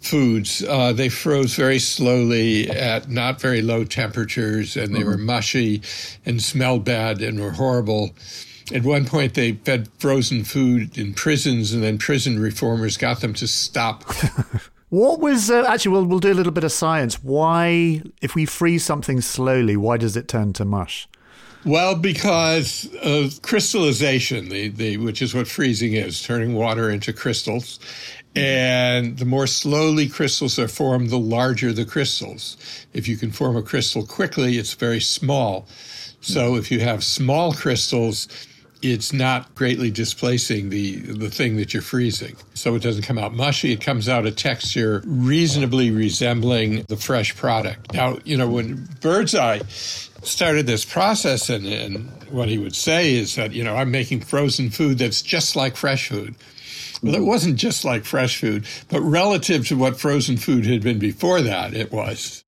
foods. 0.00 0.62
Uh, 0.62 0.92
they 0.92 1.08
froze 1.08 1.54
very 1.54 1.78
slowly 1.78 2.70
at 2.70 3.10
not 3.10 3.40
very 3.40 3.62
low 3.62 3.84
temperatures, 3.84 4.76
and 4.76 4.94
they 4.94 5.00
mm-hmm. 5.00 5.08
were 5.08 5.18
mushy 5.18 5.82
and 6.24 6.42
smelled 6.42 6.84
bad 6.84 7.22
and 7.22 7.40
were 7.40 7.52
horrible. 7.52 8.14
At 8.72 8.82
one 8.82 9.04
point, 9.04 9.34
they 9.34 9.52
fed 9.52 9.88
frozen 9.98 10.44
food 10.44 10.96
in 10.96 11.14
prisons, 11.14 11.72
and 11.72 11.82
then 11.82 11.98
prison 11.98 12.38
reformers 12.38 12.96
got 12.96 13.20
them 13.20 13.34
to 13.34 13.46
stop. 13.46 14.04
what 14.88 15.20
was 15.20 15.50
uh, 15.50 15.64
actually? 15.68 15.92
We'll 15.92 16.06
we'll 16.06 16.18
do 16.20 16.32
a 16.32 16.34
little 16.34 16.52
bit 16.52 16.64
of 16.64 16.72
science. 16.72 17.22
Why, 17.22 18.02
if 18.22 18.34
we 18.34 18.46
freeze 18.46 18.84
something 18.84 19.20
slowly, 19.20 19.76
why 19.76 19.96
does 19.98 20.16
it 20.16 20.28
turn 20.28 20.52
to 20.54 20.64
mush? 20.64 21.08
Well, 21.64 21.96
because 21.96 22.88
of 23.02 23.40
crystallization, 23.42 24.50
the, 24.50 24.68
the, 24.68 24.96
which 24.98 25.22
is 25.22 25.34
what 25.34 25.48
freezing 25.48 25.94
is, 25.94 26.22
turning 26.22 26.54
water 26.54 26.90
into 26.90 27.12
crystals. 27.12 27.80
And 28.36 29.16
the 29.18 29.24
more 29.24 29.46
slowly 29.46 30.08
crystals 30.08 30.58
are 30.58 30.68
formed, 30.68 31.10
the 31.10 31.18
larger 31.18 31.72
the 31.72 31.84
crystals. 31.84 32.56
If 32.92 33.08
you 33.08 33.16
can 33.16 33.30
form 33.30 33.56
a 33.56 33.62
crystal 33.62 34.04
quickly, 34.04 34.58
it's 34.58 34.74
very 34.74 35.00
small. 35.00 35.66
So 36.20 36.52
hmm. 36.52 36.58
if 36.58 36.70
you 36.70 36.80
have 36.80 37.04
small 37.04 37.52
crystals, 37.52 38.28
it's 38.82 39.14
not 39.14 39.54
greatly 39.54 39.90
displacing 39.90 40.68
the, 40.68 40.96
the 40.96 41.30
thing 41.30 41.56
that 41.56 41.72
you're 41.72 41.82
freezing. 41.82 42.36
So 42.52 42.74
it 42.74 42.82
doesn't 42.82 43.04
come 43.04 43.18
out 43.18 43.32
mushy. 43.32 43.72
It 43.72 43.80
comes 43.80 44.08
out 44.08 44.26
a 44.26 44.30
texture 44.30 45.02
reasonably 45.06 45.90
resembling 45.90 46.82
the 46.88 46.96
fresh 46.96 47.34
product. 47.34 47.94
Now, 47.94 48.18
you 48.24 48.36
know, 48.36 48.48
when 48.48 48.86
Birdseye 49.00 49.60
started 50.26 50.66
this 50.66 50.84
process, 50.84 51.50
and, 51.50 51.66
and 51.66 52.08
what 52.30 52.48
he 52.48 52.58
would 52.58 52.74
say 52.74 53.14
is 53.14 53.36
that, 53.36 53.52
you 53.52 53.64
know, 53.64 53.76
I'm 53.76 53.90
making 53.90 54.20
frozen 54.20 54.70
food 54.70 54.98
that's 54.98 55.22
just 55.22 55.56
like 55.56 55.76
fresh 55.76 56.08
food. 56.08 56.34
Well, 57.02 57.14
it 57.14 57.20
mm. 57.20 57.26
wasn't 57.26 57.56
just 57.56 57.84
like 57.84 58.04
fresh 58.04 58.38
food, 58.38 58.66
but 58.88 59.00
relative 59.00 59.66
to 59.68 59.76
what 59.76 60.00
frozen 60.00 60.36
food 60.36 60.66
had 60.66 60.82
been 60.82 60.98
before 60.98 61.42
that, 61.42 61.74
it 61.74 61.92
was. 61.92 62.44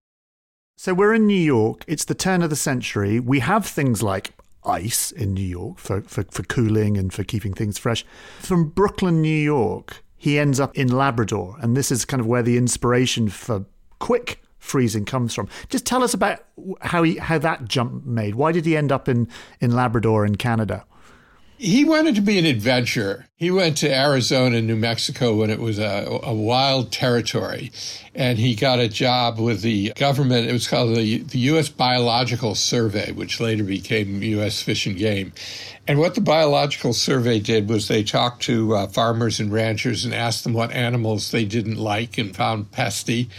So 0.77 0.95
we're 0.95 1.15
in 1.15 1.27
New 1.27 1.35
York. 1.35 1.85
It's 1.87 2.05
the 2.05 2.15
turn 2.15 2.43
of 2.43 2.51
the 2.51 2.57
century. 2.57 3.19
We 3.19 3.41
have 3.41 3.67
things 3.67 4.03
like 4.03 4.33
ice 4.65 5.11
in 5.11 5.33
New 5.33 5.47
York 5.47 5.79
for, 5.79 6.03
for, 6.03 6.25
for 6.25 6.43
cooling 6.43 6.99
and 6.99 7.13
for 7.13 7.25
keeping 7.25 7.55
things 7.55 7.79
fresh. 7.79 8.05
From 8.41 8.69
Brooklyn, 8.69 9.23
New 9.23 9.29
York, 9.29 10.03
he 10.17 10.39
ends 10.39 10.61
up 10.61 10.77
in 10.77 10.89
Labrador. 10.89 11.57
And 11.61 11.77
this 11.77 11.91
is 11.91 12.05
kind 12.05 12.21
of 12.21 12.27
where 12.27 12.43
the 12.43 12.57
inspiration 12.57 13.29
for 13.29 13.65
quick 13.99 14.43
freezing 14.59 15.05
comes 15.05 15.35
from. 15.35 15.49
Just 15.69 15.87
tell 15.87 16.03
us 16.03 16.15
about 16.15 16.45
how 16.81 17.03
he 17.03 17.17
how 17.17 17.39
that 17.39 17.67
jump 17.67 18.05
made. 18.05 18.35
Why 18.35 18.53
did 18.53 18.67
he 18.67 18.77
end 18.77 18.93
up 18.93 19.09
in, 19.09 19.29
in 19.61 19.73
Labrador 19.73 20.25
in 20.25 20.37
Canada? 20.37 20.85
He 21.59 21.85
wanted 21.85 22.17
to 22.17 22.21
be 22.21 22.39
an 22.39 22.45
adventurer. 22.45 23.27
He 23.37 23.51
went 23.51 23.79
to 23.79 23.91
Arizona 23.93 24.59
and 24.59 24.67
New 24.67 24.77
Mexico 24.77 25.35
when 25.37 25.49
it 25.49 25.59
was 25.59 25.79
a, 25.79 26.07
a, 26.23 26.35
wild 26.35 26.93
territory. 26.93 27.73
And 28.15 28.39
he 28.39 28.55
got 28.55 28.79
a 28.79 28.89
job 28.89 29.39
with 29.39 29.63
the 29.63 29.93
government. 29.95 30.49
It 30.49 30.53
was 30.53 30.69
called 30.69 30.95
the, 30.95 31.19
the 31.19 31.39
U.S. 31.39 31.71
Biological 31.71 32.55
Survey, 32.55 33.13
which 33.13 33.41
later 33.41 33.65
became 33.65 34.23
U.S. 34.23 34.63
Fish 34.63 34.87
and 34.87 34.99
Game. 34.99 35.33
And 35.89 35.99
what 35.99 36.15
the 36.15 36.21
Biological 36.21 36.93
Survey 36.93 37.39
did 37.39 37.71
was 37.71 37.89
they 37.89 38.03
talked 38.03 38.43
to 38.43 38.75
uh, 38.75 38.87
farmers 38.89 39.41
and 39.41 39.51
ranchers 39.51 40.05
and 40.05 40.13
asked 40.13 40.45
them 40.45 40.53
what 40.53 40.73
animals 40.73 41.31
they 41.31 41.47
didn't 41.47 41.77
like 41.77 42.19
and 42.19 42.37
found 42.37 42.71
pesty, 42.73 43.31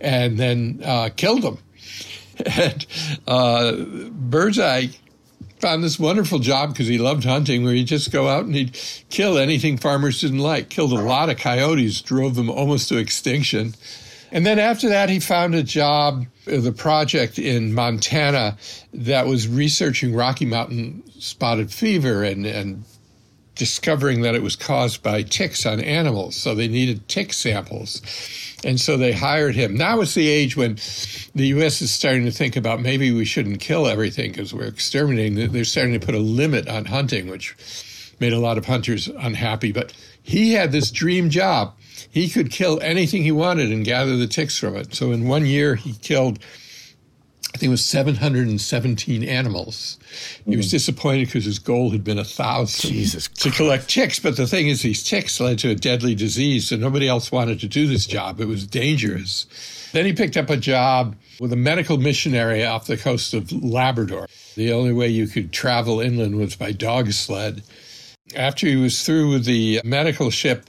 and 0.00 0.38
then 0.38 0.80
uh, 0.84 1.10
killed 1.14 1.42
them. 1.42 1.58
And 2.44 2.86
uh, 3.26 3.72
Birdseye 3.72 4.88
found 5.58 5.82
this 5.82 5.98
wonderful 5.98 6.38
job 6.38 6.70
because 6.70 6.86
he 6.86 6.98
loved 6.98 7.24
hunting 7.24 7.64
where 7.64 7.72
he'd 7.72 7.86
just 7.86 8.12
go 8.12 8.28
out 8.28 8.44
and 8.44 8.54
he'd 8.54 8.78
kill 9.08 9.38
anything 9.38 9.76
farmers 9.76 10.20
didn't 10.20 10.38
like. 10.38 10.68
Killed 10.68 10.92
a 10.92 11.00
lot 11.00 11.30
of 11.30 11.38
coyotes, 11.38 12.00
drove 12.00 12.34
them 12.34 12.50
almost 12.50 12.88
to 12.88 12.98
extinction. 12.98 13.74
And 14.32 14.44
then 14.44 14.58
after 14.58 14.88
that, 14.88 15.08
he 15.08 15.20
found 15.20 15.54
a 15.54 15.62
job, 15.62 16.26
uh, 16.46 16.60
the 16.60 16.72
project 16.72 17.38
in 17.38 17.72
Montana 17.72 18.58
that 18.92 19.26
was 19.26 19.48
researching 19.48 20.14
Rocky 20.14 20.44
Mountain 20.44 21.04
spotted 21.18 21.72
fever 21.72 22.22
and, 22.22 22.44
and 22.44 22.84
discovering 23.56 24.20
that 24.20 24.34
it 24.34 24.42
was 24.42 24.54
caused 24.54 25.02
by 25.02 25.22
ticks 25.22 25.66
on 25.66 25.80
animals. 25.80 26.36
So 26.36 26.54
they 26.54 26.68
needed 26.68 27.08
tick 27.08 27.32
samples. 27.32 28.00
And 28.64 28.80
so 28.80 28.96
they 28.96 29.12
hired 29.12 29.54
him. 29.54 29.76
Now 29.76 30.00
is 30.00 30.14
the 30.14 30.28
age 30.28 30.56
when 30.56 30.76
the 31.34 31.48
U.S. 31.48 31.82
is 31.82 31.90
starting 31.90 32.24
to 32.26 32.30
think 32.30 32.56
about 32.56 32.80
maybe 32.80 33.12
we 33.12 33.24
shouldn't 33.24 33.60
kill 33.60 33.86
everything 33.86 34.30
because 34.30 34.54
we're 34.54 34.64
exterminating. 34.64 35.52
They're 35.52 35.64
starting 35.64 35.98
to 35.98 36.04
put 36.04 36.14
a 36.14 36.20
limit 36.20 36.68
on 36.68 36.84
hunting, 36.84 37.28
which 37.28 37.54
made 38.20 38.32
a 38.32 38.38
lot 38.38 38.58
of 38.58 38.66
hunters 38.66 39.08
unhappy. 39.08 39.72
But 39.72 39.92
he 40.22 40.52
had 40.52 40.72
this 40.72 40.90
dream 40.90 41.30
job. 41.30 41.74
He 42.10 42.28
could 42.28 42.50
kill 42.50 42.80
anything 42.80 43.22
he 43.22 43.32
wanted 43.32 43.72
and 43.72 43.84
gather 43.84 44.16
the 44.16 44.26
ticks 44.26 44.58
from 44.58 44.76
it. 44.76 44.94
So 44.94 45.12
in 45.12 45.28
one 45.28 45.46
year, 45.46 45.74
he 45.76 45.94
killed 45.94 46.38
I 47.54 47.58
think 47.58 47.68
it 47.68 47.70
was 47.70 47.84
717 47.84 49.24
animals. 49.24 49.98
He 50.44 50.56
was 50.56 50.66
hmm. 50.66 50.70
disappointed 50.70 51.26
because 51.26 51.46
his 51.46 51.58
goal 51.58 51.90
had 51.90 52.04
been 52.04 52.18
a 52.18 52.24
thousand 52.24 52.90
Jesus 52.90 53.28
to 53.28 53.50
collect 53.50 53.88
ticks. 53.88 54.18
But 54.18 54.36
the 54.36 54.46
thing 54.46 54.68
is, 54.68 54.82
these 54.82 55.02
ticks 55.02 55.40
led 55.40 55.58
to 55.60 55.70
a 55.70 55.74
deadly 55.74 56.14
disease, 56.14 56.68
so 56.68 56.76
nobody 56.76 57.08
else 57.08 57.32
wanted 57.32 57.60
to 57.60 57.68
do 57.68 57.86
this 57.86 58.04
job. 58.04 58.40
It 58.40 58.48
was 58.48 58.66
dangerous. 58.66 59.46
Then 59.92 60.04
he 60.04 60.12
picked 60.12 60.36
up 60.36 60.50
a 60.50 60.58
job 60.58 61.16
with 61.40 61.50
a 61.52 61.56
medical 61.56 61.96
missionary 61.96 62.64
off 62.64 62.86
the 62.86 62.98
coast 62.98 63.32
of 63.32 63.50
Labrador. 63.50 64.26
The 64.54 64.72
only 64.72 64.92
way 64.92 65.08
you 65.08 65.26
could 65.26 65.50
travel 65.50 66.00
inland 66.00 66.36
was 66.36 66.56
by 66.56 66.72
dog 66.72 67.12
sled. 67.12 67.62
After 68.34 68.66
he 68.66 68.76
was 68.76 69.02
through 69.02 69.30
with 69.30 69.46
the 69.46 69.80
medical 69.82 70.30
ship, 70.30 70.68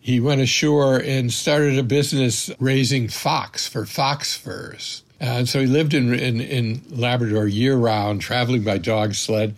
he 0.00 0.18
went 0.18 0.40
ashore 0.40 0.96
and 0.96 1.32
started 1.32 1.78
a 1.78 1.84
business 1.84 2.50
raising 2.58 3.06
fox 3.06 3.68
for 3.68 3.86
fox 3.86 4.36
furs. 4.36 5.03
Uh, 5.20 5.24
and 5.24 5.48
so 5.48 5.60
he 5.60 5.66
lived 5.66 5.94
in, 5.94 6.12
in, 6.12 6.40
in 6.40 6.82
Labrador 6.90 7.46
year 7.46 7.76
round, 7.76 8.20
traveling 8.20 8.62
by 8.62 8.78
dog 8.78 9.14
sled. 9.14 9.56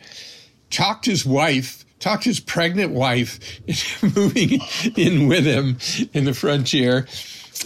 Talked 0.71 1.07
his 1.07 1.25
wife, 1.25 1.85
talked 1.99 2.25
his 2.25 2.41
pregnant 2.41 2.93
wife 2.93 3.61
moving 4.17 4.61
in 4.97 5.29
with 5.29 5.45
him 5.45 5.79
in 6.13 6.25
the 6.25 6.35
frontier. 6.35 7.07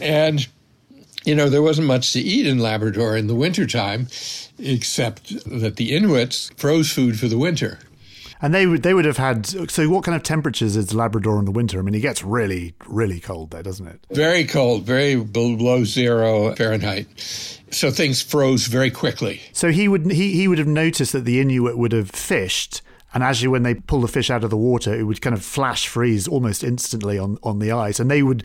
And, 0.00 0.46
you 1.24 1.34
know, 1.34 1.48
there 1.48 1.62
wasn't 1.62 1.88
much 1.88 2.12
to 2.12 2.20
eat 2.20 2.46
in 2.46 2.58
Labrador 2.58 3.16
in 3.16 3.26
the 3.26 3.34
wintertime, 3.34 4.08
except 4.58 5.44
that 5.60 5.76
the 5.76 5.94
Inuits 5.94 6.50
froze 6.56 6.92
food 6.92 7.18
for 7.18 7.26
the 7.26 7.38
winter. 7.38 7.78
And 8.42 8.54
they 8.54 8.66
would 8.66 8.82
they 8.82 8.94
would 8.94 9.04
have 9.04 9.18
had 9.18 9.46
so 9.70 9.88
what 9.88 10.04
kind 10.04 10.16
of 10.16 10.22
temperatures 10.22 10.76
is 10.76 10.94
Labrador 10.94 11.38
in 11.38 11.44
the 11.44 11.50
winter? 11.50 11.78
I 11.78 11.82
mean, 11.82 11.94
it 11.94 12.00
gets 12.00 12.22
really 12.22 12.74
really 12.86 13.20
cold 13.20 13.50
there, 13.50 13.62
doesn't 13.62 13.86
it? 13.86 14.06
Very 14.10 14.44
cold, 14.44 14.84
very 14.84 15.16
below 15.16 15.84
zero 15.84 16.54
Fahrenheit. 16.54 17.06
So 17.70 17.90
things 17.90 18.22
froze 18.22 18.66
very 18.66 18.90
quickly. 18.90 19.40
So 19.52 19.70
he 19.70 19.88
would 19.88 20.10
he, 20.10 20.32
he 20.32 20.48
would 20.48 20.58
have 20.58 20.66
noticed 20.66 21.12
that 21.12 21.24
the 21.24 21.40
Inuit 21.40 21.76
would 21.76 21.92
have 21.92 22.10
fished 22.10 22.82
and 23.12 23.22
actually 23.22 23.48
when 23.48 23.62
they 23.62 23.74
pull 23.74 24.00
the 24.00 24.08
fish 24.08 24.30
out 24.30 24.44
of 24.44 24.50
the 24.50 24.56
water 24.56 24.94
it 24.94 25.04
would 25.04 25.20
kind 25.20 25.34
of 25.34 25.44
flash 25.44 25.88
freeze 25.88 26.28
almost 26.28 26.62
instantly 26.62 27.18
on, 27.18 27.38
on 27.42 27.58
the 27.58 27.72
ice 27.72 28.00
and 28.00 28.10
they 28.10 28.22
would 28.22 28.44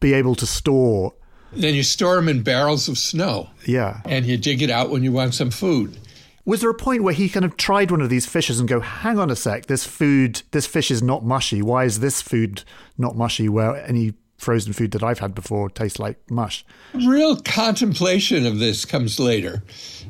be 0.00 0.12
able 0.12 0.34
to 0.34 0.46
store 0.46 1.14
then 1.52 1.74
you 1.74 1.82
store 1.82 2.16
them 2.16 2.28
in 2.28 2.42
barrels 2.42 2.88
of 2.88 2.98
snow 2.98 3.48
yeah 3.66 4.00
and 4.04 4.26
you 4.26 4.36
dig 4.36 4.62
it 4.62 4.70
out 4.70 4.90
when 4.90 5.02
you 5.02 5.12
want 5.12 5.34
some 5.34 5.50
food 5.50 5.96
was 6.44 6.60
there 6.60 6.70
a 6.70 6.74
point 6.74 7.02
where 7.02 7.14
he 7.14 7.28
kind 7.28 7.44
of 7.44 7.56
tried 7.56 7.90
one 7.90 8.00
of 8.00 8.10
these 8.10 8.26
fishes 8.26 8.58
and 8.58 8.68
go, 8.68 8.80
hang 8.80 9.18
on 9.18 9.30
a 9.30 9.36
sec, 9.36 9.66
this 9.66 9.86
food, 9.86 10.42
this 10.50 10.66
fish 10.66 10.90
is 10.90 11.02
not 11.02 11.24
mushy. 11.24 11.62
Why 11.62 11.84
is 11.84 12.00
this 12.00 12.20
food 12.20 12.64
not 12.98 13.16
mushy 13.16 13.48
where 13.48 13.76
any 13.86 14.14
frozen 14.38 14.72
food 14.72 14.90
that 14.90 15.04
I've 15.04 15.20
had 15.20 15.34
before 15.34 15.70
tastes 15.70 16.00
like 16.00 16.18
mush? 16.30 16.64
Real 16.94 17.36
contemplation 17.36 18.44
of 18.44 18.58
this 18.58 18.84
comes 18.84 19.20
later. 19.20 19.62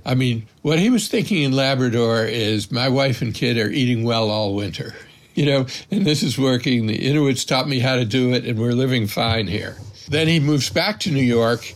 I 0.06 0.14
mean, 0.14 0.46
what 0.62 0.78
he 0.78 0.88
was 0.88 1.08
thinking 1.08 1.42
in 1.42 1.52
Labrador 1.52 2.24
is 2.24 2.72
my 2.72 2.88
wife 2.88 3.20
and 3.20 3.34
kid 3.34 3.58
are 3.58 3.70
eating 3.70 4.04
well 4.04 4.30
all 4.30 4.54
winter, 4.54 4.94
you 5.34 5.44
know, 5.44 5.66
and 5.90 6.06
this 6.06 6.22
is 6.22 6.38
working. 6.38 6.86
The 6.86 7.06
Inuits 7.06 7.44
taught 7.44 7.68
me 7.68 7.78
how 7.78 7.96
to 7.96 8.06
do 8.06 8.32
it, 8.32 8.46
and 8.46 8.58
we're 8.58 8.72
living 8.72 9.06
fine 9.06 9.46
here. 9.46 9.76
Then 10.08 10.28
he 10.28 10.40
moves 10.40 10.70
back 10.70 11.00
to 11.00 11.10
New 11.10 11.22
York 11.22 11.74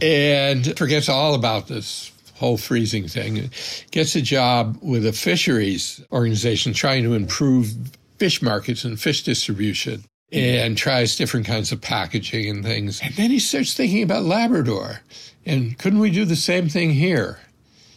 and 0.00 0.76
forgets 0.78 1.08
all 1.08 1.34
about 1.34 1.68
this 1.68 2.12
whole 2.40 2.56
freezing 2.56 3.06
thing, 3.06 3.50
gets 3.90 4.16
a 4.16 4.22
job 4.22 4.78
with 4.80 5.06
a 5.06 5.12
fisheries 5.12 6.02
organization 6.10 6.72
trying 6.72 7.04
to 7.04 7.14
improve 7.14 7.72
fish 8.18 8.42
markets 8.42 8.82
and 8.82 8.98
fish 8.98 9.22
distribution 9.22 10.02
and 10.32 10.76
tries 10.78 11.16
different 11.16 11.46
kinds 11.46 11.70
of 11.72 11.80
packaging 11.80 12.48
and 12.48 12.64
things. 12.64 13.00
And 13.02 13.14
then 13.14 13.30
he 13.30 13.38
starts 13.38 13.74
thinking 13.74 14.02
about 14.02 14.24
Labrador. 14.24 15.00
And 15.44 15.76
couldn't 15.78 15.98
we 15.98 16.10
do 16.10 16.24
the 16.24 16.36
same 16.36 16.68
thing 16.68 16.90
here? 16.90 17.40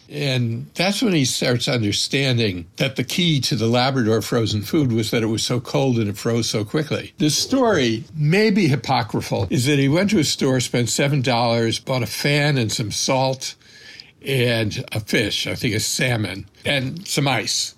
And 0.09 0.67
that's 0.75 1.01
when 1.01 1.13
he 1.13 1.25
starts 1.25 1.67
understanding 1.67 2.67
that 2.77 2.97
the 2.97 3.03
key 3.03 3.39
to 3.41 3.55
the 3.55 3.67
Labrador 3.67 4.21
frozen 4.21 4.61
food 4.61 4.91
was 4.91 5.11
that 5.11 5.23
it 5.23 5.27
was 5.27 5.43
so 5.43 5.59
cold 5.59 5.97
and 5.97 6.09
it 6.09 6.17
froze 6.17 6.49
so 6.49 6.65
quickly. 6.65 7.13
The 7.17 7.29
story 7.29 8.03
may 8.13 8.51
be 8.51 8.71
apocryphal, 8.71 9.47
is 9.49 9.65
that 9.65 9.79
he 9.79 9.89
went 9.89 10.09
to 10.11 10.19
a 10.19 10.23
store, 10.23 10.59
spent 10.59 10.89
$7, 10.89 11.85
bought 11.85 12.03
a 12.03 12.07
fan 12.07 12.57
and 12.57 12.71
some 12.71 12.91
salt, 12.91 13.55
and 14.25 14.83
a 14.91 14.99
fish, 14.99 15.47
I 15.47 15.55
think 15.55 15.75
a 15.75 15.79
salmon, 15.79 16.47
and 16.65 17.05
some 17.07 17.27
ice. 17.27 17.75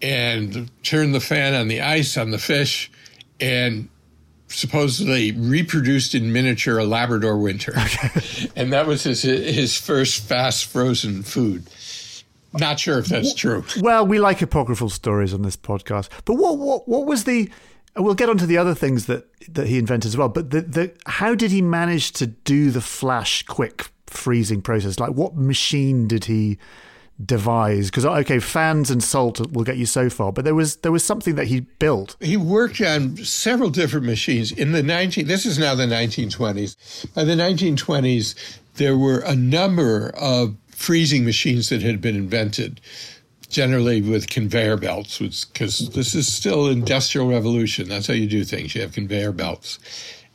and 0.00 0.70
turned 0.84 1.14
the 1.14 1.20
fan 1.20 1.54
on 1.54 1.66
the 1.68 1.80
ice 1.80 2.16
on 2.16 2.30
the 2.30 2.38
fish 2.38 2.90
and 3.40 3.88
supposedly 4.46 5.32
reproduced 5.32 6.14
in 6.14 6.32
miniature 6.32 6.78
a 6.78 6.84
Labrador 6.84 7.36
winter. 7.36 7.72
and 8.56 8.72
that 8.72 8.86
was 8.86 9.02
his, 9.02 9.22
his 9.22 9.76
first 9.76 10.22
fast 10.22 10.66
frozen 10.66 11.22
food. 11.22 11.68
Not 12.52 12.80
sure 12.80 12.98
if 12.98 13.06
that's 13.06 13.34
true. 13.34 13.64
Well, 13.80 14.06
we 14.06 14.18
like 14.18 14.40
apocryphal 14.40 14.88
stories 14.88 15.34
on 15.34 15.42
this 15.42 15.56
podcast. 15.56 16.08
But 16.24 16.34
what 16.34 16.56
what 16.56 16.88
what 16.88 17.04
was 17.06 17.24
the 17.24 17.50
we'll 17.96 18.14
get 18.14 18.30
onto 18.30 18.46
the 18.46 18.56
other 18.56 18.74
things 18.74 19.04
that 19.06 19.26
that 19.52 19.66
he 19.66 19.78
invented 19.78 20.08
as 20.08 20.16
well, 20.16 20.30
but 20.30 20.50
the, 20.50 20.62
the 20.62 20.92
how 21.06 21.34
did 21.34 21.50
he 21.50 21.60
manage 21.60 22.12
to 22.12 22.26
do 22.26 22.70
the 22.70 22.80
flash 22.80 23.42
quick 23.42 23.88
freezing 24.08 24.62
process? 24.62 24.98
Like 24.98 25.12
what 25.12 25.36
machine 25.36 26.08
did 26.08 26.24
he 26.24 26.58
devise? 27.24 27.90
Because 27.90 28.06
okay 28.06 28.38
fans 28.38 28.90
and 28.90 29.02
salt 29.02 29.40
will 29.52 29.64
get 29.64 29.76
you 29.76 29.86
so 29.86 30.08
far 30.08 30.32
but 30.32 30.44
there 30.44 30.54
was 30.54 30.76
there 30.76 30.92
was 30.92 31.04
something 31.04 31.34
that 31.36 31.46
he 31.46 31.60
built. 31.60 32.16
He 32.20 32.36
worked 32.36 32.80
on 32.80 33.16
several 33.18 33.70
different 33.70 34.06
machines. 34.06 34.52
In 34.52 34.72
the 34.72 34.82
19 34.82 35.26
this 35.26 35.46
is 35.46 35.58
now 35.58 35.74
the 35.74 35.86
1920s 35.86 37.14
by 37.14 37.24
the 37.24 37.34
1920s 37.34 38.58
there 38.74 38.96
were 38.96 39.18
a 39.20 39.34
number 39.34 40.10
of 40.16 40.56
freezing 40.68 41.24
machines 41.24 41.68
that 41.68 41.82
had 41.82 42.00
been 42.00 42.14
invented 42.14 42.80
generally 43.48 44.00
with 44.00 44.28
conveyor 44.28 44.76
belts 44.76 45.18
because 45.18 45.90
this 45.90 46.14
is 46.14 46.32
still 46.32 46.68
industrial 46.68 47.28
revolution. 47.28 47.88
That's 47.88 48.06
how 48.06 48.14
you 48.14 48.28
do 48.28 48.44
things. 48.44 48.74
You 48.74 48.82
have 48.82 48.92
conveyor 48.92 49.32
belts. 49.32 49.78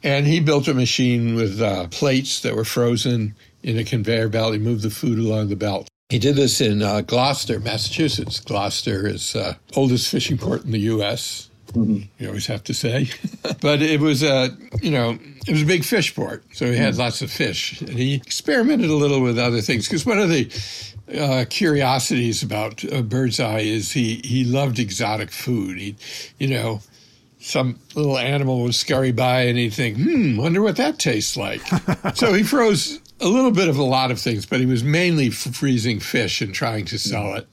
And 0.04 0.28
he 0.28 0.40
built 0.40 0.68
a 0.68 0.74
machine 0.74 1.36
with 1.36 1.62
uh, 1.62 1.88
plates 1.88 2.42
that 2.42 2.56
were 2.56 2.66
frozen 2.66 3.36
in 3.64 3.78
a 3.78 3.84
conveyor 3.84 4.30
belt 4.30 4.54
he 4.54 4.60
moved 4.60 4.84
the 4.84 4.90
food 4.90 5.18
along 5.18 5.48
the 5.50 5.56
belt 5.56 5.88
he 6.14 6.20
did 6.20 6.36
this 6.36 6.62
in 6.62 6.84
uh, 6.84 7.02
Gloucester, 7.02 7.60
Massachusetts. 7.60 8.40
Gloucester 8.40 9.08
is 9.08 9.36
uh, 9.36 9.56
oldest 9.76 10.12
fishing 10.12 10.38
port 10.38 10.64
in 10.64 10.70
the 10.70 10.82
U.S. 10.82 11.50
Mm-hmm. 11.72 12.04
You 12.20 12.28
always 12.28 12.46
have 12.46 12.64
to 12.66 12.74
say, 12.76 13.10
but 13.62 13.82
it 13.82 14.00
was 14.00 14.22
a 14.22 14.56
you 14.82 14.92
know 14.92 15.18
it 15.48 15.52
was 15.52 15.64
a 15.64 15.66
big 15.66 15.84
fish 15.84 16.14
port, 16.14 16.44
so 16.54 16.68
he 16.68 16.78
had 16.78 16.94
mm 16.94 16.98
lots 17.00 17.24
of 17.24 17.32
fish, 17.32 17.82
and 17.82 17.90
he 17.98 18.14
experimented 18.14 18.92
a 18.92 18.96
little 18.96 19.22
with 19.22 19.40
other 19.40 19.60
things. 19.60 19.88
Because 19.88 20.06
one 20.06 20.20
of 20.20 20.30
the 20.30 20.52
uh, 21.20 21.46
curiosities 21.50 22.44
about 22.44 22.86
uh, 22.94 23.02
Birdseye 23.02 23.62
is 23.62 23.92
he 23.92 24.22
he 24.24 24.44
loved 24.44 24.78
exotic 24.78 25.32
food. 25.32 25.80
He, 25.80 25.96
you 26.38 26.48
know, 26.48 26.82
some 27.40 27.80
little 27.96 28.18
animal 28.18 28.62
would 28.62 28.76
scurry 28.76 29.12
by 29.12 29.42
and 29.42 29.58
he'd 29.58 29.74
think, 29.74 29.98
hmm, 29.98 30.38
wonder 30.38 30.62
what 30.62 30.78
that 30.78 30.98
tastes 30.98 31.36
like. 31.36 31.62
so 32.14 32.34
he 32.34 32.44
froze 32.44 33.00
a 33.20 33.28
little 33.28 33.52
bit 33.52 33.70
of 33.70 33.78
a 33.78 33.84
lot 33.84 34.12
of 34.12 34.20
things, 34.20 34.46
but 34.46 34.60
he 34.60 34.66
was 34.66 34.84
mainly 34.84 35.30
freezing 35.30 36.00
fish 36.00 36.42
and 36.42 36.54
trying 36.54 36.86
to 36.86 36.98
sell 36.98 37.36
it. 37.36 37.48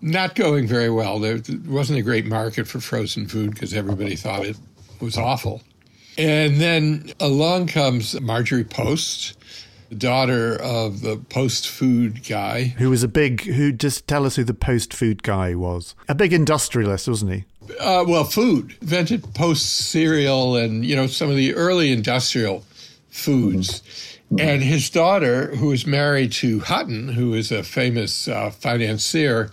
Not 0.00 0.34
going 0.34 0.66
very 0.66 0.90
well. 0.90 1.18
There 1.18 1.40
wasn't 1.66 1.98
a 1.98 2.02
great 2.02 2.26
market 2.26 2.68
for 2.68 2.80
frozen 2.80 3.26
food 3.26 3.52
because 3.52 3.72
everybody 3.72 4.16
thought 4.16 4.44
it 4.44 4.56
was 5.00 5.16
awful. 5.16 5.62
And 6.18 6.60
then 6.60 7.12
along 7.20 7.68
comes 7.68 8.18
Marjorie 8.20 8.64
Post, 8.64 9.36
the 9.88 9.94
daughter 9.94 10.56
of 10.56 11.00
the 11.02 11.16
Post 11.16 11.68
food 11.68 12.26
guy. 12.26 12.74
Who 12.78 12.90
was 12.90 13.02
a 13.02 13.08
big, 13.08 13.42
who 13.42 13.72
just 13.72 14.06
tell 14.06 14.26
us 14.26 14.36
who 14.36 14.44
the 14.44 14.54
Post 14.54 14.92
food 14.94 15.22
guy 15.22 15.54
was. 15.54 15.94
A 16.08 16.14
big 16.14 16.32
industrialist, 16.32 17.08
wasn't 17.08 17.32
he? 17.32 17.44
Uh, 17.80 18.04
well, 18.06 18.24
food. 18.24 18.76
Invented 18.80 19.34
Post 19.34 19.88
cereal 19.90 20.56
and, 20.56 20.84
you 20.84 20.96
know, 20.96 21.06
some 21.06 21.30
of 21.30 21.36
the 21.36 21.54
early 21.54 21.92
industrial 21.92 22.64
foods. 23.10 23.82
And 24.38 24.62
his 24.62 24.90
daughter, 24.90 25.54
who 25.56 25.68
was 25.68 25.86
married 25.86 26.32
to 26.32 26.60
Hutton, 26.60 27.08
who 27.08 27.34
is 27.34 27.52
a 27.52 27.62
famous 27.62 28.28
uh, 28.28 28.50
financier, 28.50 29.50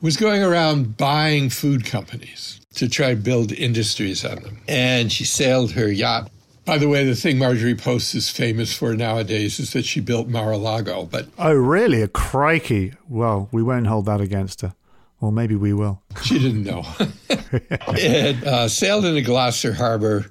was 0.00 0.16
going 0.16 0.42
around 0.42 0.96
buying 0.96 1.50
food 1.50 1.84
companies 1.84 2.60
to 2.74 2.88
try 2.88 3.10
to 3.10 3.16
build 3.16 3.52
industries 3.52 4.24
on 4.24 4.42
them. 4.42 4.60
And 4.68 5.10
she 5.10 5.24
sailed 5.24 5.72
her 5.72 5.90
yacht. 5.90 6.30
By 6.64 6.78
the 6.78 6.88
way, 6.88 7.04
the 7.04 7.14
thing 7.14 7.38
Marjorie 7.38 7.74
Post 7.74 8.14
is 8.14 8.28
famous 8.28 8.74
for 8.76 8.94
nowadays 8.94 9.58
is 9.58 9.72
that 9.72 9.84
she 9.84 10.00
built 10.00 10.28
Mar-a-Lago. 10.28 11.04
But 11.04 11.28
oh, 11.38 11.54
really? 11.54 12.02
A 12.02 12.08
crikey! 12.08 12.94
Well, 13.08 13.48
we 13.52 13.62
won't 13.62 13.86
hold 13.86 14.06
that 14.06 14.20
against 14.20 14.60
her. 14.62 14.74
Or 15.20 15.32
maybe 15.32 15.54
we 15.54 15.72
will. 15.72 16.02
She 16.22 16.38
didn't 16.38 16.64
know. 16.64 16.84
it 17.30 18.44
uh, 18.44 18.68
sailed 18.68 19.04
into 19.04 19.22
Gloucester 19.22 19.72
Harbor 19.72 20.26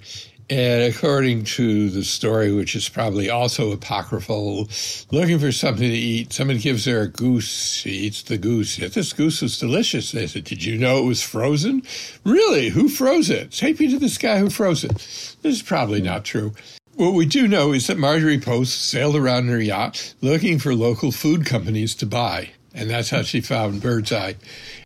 and 0.50 0.84
according 0.84 1.44
to 1.44 1.90
the 1.90 2.04
story, 2.04 2.54
which 2.54 2.75
is 2.75 2.88
probably 2.88 3.30
also 3.30 3.72
apocryphal, 3.72 4.70
looking 5.12 5.40
for 5.40 5.52
something 5.52 5.90
to 5.90 5.96
eat, 5.96 6.34
someone 6.34 6.58
gives 6.58 6.86
her 6.86 7.02
a 7.02 7.08
goose. 7.08 7.74
She 7.74 7.90
eats 7.90 8.22
the 8.22 8.38
goose. 8.38 8.78
This 8.78 9.14
goose 9.14 9.42
was 9.42 9.60
delicious. 9.60 10.12
They 10.12 10.28
said, 10.28 10.44
Did 10.44 10.64
you 10.64 10.78
know 10.78 11.00
it 11.00 11.08
was 11.08 11.24
frozen? 11.24 11.82
Really? 12.24 12.70
Who 12.70 12.90
froze 12.90 13.30
it? 13.30 13.52
Take 13.52 13.80
me 13.80 13.90
to 13.90 13.98
this 13.98 14.18
guy 14.18 14.38
who 14.38 14.50
froze 14.50 14.84
it. 14.84 14.98
This 15.42 15.56
is 15.56 15.62
probably 15.64 16.02
not 16.02 16.25
true. 16.25 16.54
What 16.96 17.14
we 17.14 17.25
do 17.25 17.48
know 17.48 17.74
is 17.74 17.88
that 17.88 17.98
Marjorie 17.98 18.39
Post 18.39 18.88
sailed 18.88 19.15
around 19.15 19.46
in 19.46 19.50
her 19.50 19.60
yacht 19.60 20.13
looking 20.22 20.60
for 20.60 20.74
local 20.74 21.12
food 21.12 21.46
companies 21.46 21.96
to 21.96 22.06
buy. 22.06 22.52
And 22.76 22.90
that's 22.90 23.10
how 23.10 23.22
she 23.22 23.40
found 23.40 23.82
Birdseye. 23.82 24.34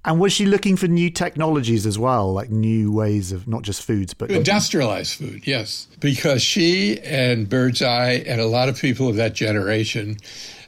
And 0.05 0.19
was 0.19 0.31
she 0.31 0.45
looking 0.45 0.77
for 0.77 0.87
new 0.87 1.09
technologies 1.09 1.85
as 1.87 1.97
well, 1.97 2.31
like 2.31 2.49
new 2.51 2.91
ways 2.91 3.31
of 3.31 3.47
not 3.47 3.63
just 3.63 3.81
foods, 3.81 4.13
but 4.13 4.29
industrialized 4.29 5.15
food? 5.15 5.45
Yes, 5.45 5.87
because 5.99 6.41
she 6.41 6.99
and 7.01 7.49
Birdseye 7.49 8.23
and 8.27 8.39
a 8.39 8.45
lot 8.45 8.69
of 8.69 8.79
people 8.79 9.09
of 9.09 9.15
that 9.15 9.33
generation 9.33 10.17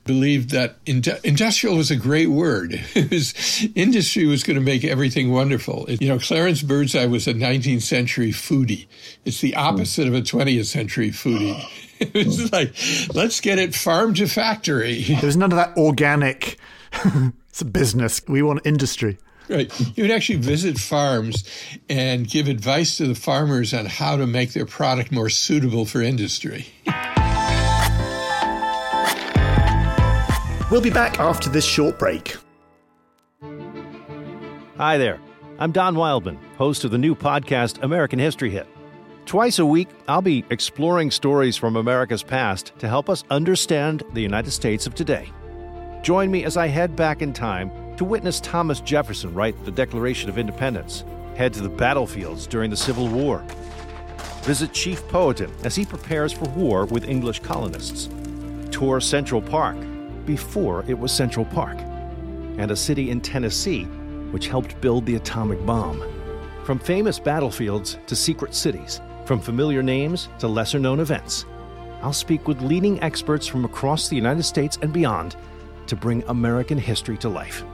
believed 0.04 0.50
that 0.50 0.78
industrial 0.86 1.78
was 1.78 1.92
a 1.92 1.96
great 1.96 2.28
word. 2.28 2.84
was, 3.12 3.68
industry 3.76 4.26
was 4.26 4.44
going 4.44 4.56
to 4.56 4.62
make 4.62 4.84
everything 4.84 5.32
wonderful. 5.32 5.86
you 5.88 6.08
know, 6.08 6.18
Clarence 6.18 6.64
Birdseye 6.64 7.06
was 7.06 7.28
a 7.28 7.34
19th 7.34 7.84
century 7.84 8.32
foodie. 8.32 8.88
It's 9.26 9.42
the 9.42 9.52
hmm. 9.52 9.60
opposite 9.60 10.08
of 10.08 10.16
a 10.16 10.22
20th 10.22 10.66
century 10.66 11.12
foodie. 11.12 11.64
it 12.00 12.26
was 12.26 12.50
hmm. 12.50 12.56
like, 12.56 12.74
let's 13.14 13.40
get 13.42 13.60
it 13.60 13.76
farm 13.76 14.14
to 14.16 14.28
factory. 14.28 15.04
There 15.04 15.22
was 15.22 15.38
none 15.38 15.52
of 15.52 15.58
that 15.58 15.78
organic 15.78 16.58
it's 17.50 17.62
a 17.62 17.66
business. 17.66 18.22
We 18.28 18.42
want 18.42 18.62
industry. 18.66 19.18
Right. 19.50 19.72
He 19.72 20.02
would 20.02 20.12
actually 20.12 20.40
visit 20.40 20.78
farms 20.78 21.44
and 21.90 22.28
give 22.28 22.48
advice 22.48 22.98
to 22.98 23.08
the 23.08 23.16
farmers 23.16 23.74
on 23.74 23.86
how 23.86 24.16
to 24.16 24.26
make 24.26 24.54
their 24.54 24.66
product 24.66 25.12
more 25.12 25.30
suitable 25.30 25.86
for 25.86 26.02
industry. 26.02 26.68
We'll 30.72 30.80
be 30.80 30.90
back 30.90 31.20
after 31.20 31.50
this 31.50 31.66
short 31.66 32.00
break. 32.00 32.38
Hi 34.78 34.98
there. 34.98 35.20
I'm 35.60 35.74
Don 35.74 35.96
Wildman, 35.96 36.40
host 36.58 36.86
of 36.86 36.92
the 36.92 36.98
new 36.98 37.14
podcast 37.14 37.84
American 37.84 38.20
History 38.20 38.50
Hit. 38.50 38.68
Twice 39.26 39.60
a 39.60 39.66
week, 39.66 39.90
I'll 40.08 40.22
be 40.22 40.46
exploring 40.50 41.12
stories 41.12 41.58
from 41.58 41.76
America's 41.76 42.24
past 42.24 42.72
to 42.80 42.88
help 42.88 43.10
us 43.10 43.24
understand 43.30 44.02
the 44.14 44.22
United 44.22 44.52
States 44.52 44.88
of 44.88 44.96
today. 44.96 45.30
Join 46.02 46.32
me 46.32 46.46
as 46.46 46.58
I 46.58 46.66
head 46.66 46.96
back 46.96 47.22
in 47.22 47.32
time 47.32 47.72
to 47.98 48.04
witness 48.04 48.40
Thomas 48.40 48.82
Jefferson 48.82 49.36
write 49.36 49.66
the 49.66 49.72
Declaration 49.72 50.32
of 50.32 50.40
Independence, 50.40 51.04
head 51.36 51.54
to 51.54 51.62
the 51.62 51.70
battlefields 51.70 52.48
during 52.48 52.72
the 52.72 52.78
Civil 52.78 53.08
War, 53.08 53.44
visit 54.42 54.74
Chief 54.74 55.08
Powhatan 55.10 55.54
as 55.64 55.76
he 55.76 55.86
prepares 55.86 56.34
for 56.34 56.46
war 56.50 56.86
with 56.86 57.08
English 57.08 57.42
colonists, 57.42 58.10
tour 58.72 59.00
Central 59.00 59.44
Park 59.44 59.78
before 60.26 60.84
it 60.88 60.98
was 60.98 61.12
Central 61.12 61.46
Park, 61.46 61.78
and 62.58 62.72
a 62.72 62.76
city 62.76 63.12
in 63.12 63.22
Tennessee 63.22 63.84
which 64.32 64.48
helped 64.48 64.82
build 64.82 65.06
the 65.06 65.18
atomic 65.18 65.64
bomb. 65.68 66.04
From 66.64 66.80
famous 66.80 67.20
battlefields 67.20 68.00
to 68.08 68.16
secret 68.16 68.56
cities, 68.56 69.02
from 69.26 69.40
familiar 69.40 69.84
names 69.84 70.30
to 70.40 70.48
lesser 70.48 70.80
known 70.80 71.00
events, 71.00 71.46
I'll 72.02 72.12
speak 72.12 72.48
with 72.48 72.64
leading 72.64 73.00
experts 73.04 73.46
from 73.46 73.66
across 73.66 74.08
the 74.08 74.16
United 74.16 74.44
States 74.44 74.80
and 74.82 74.92
beyond 74.92 75.36
to 75.92 75.96
bring 75.98 76.24
American 76.30 76.78
history 76.78 77.18
to 77.18 77.28
life. 77.28 77.66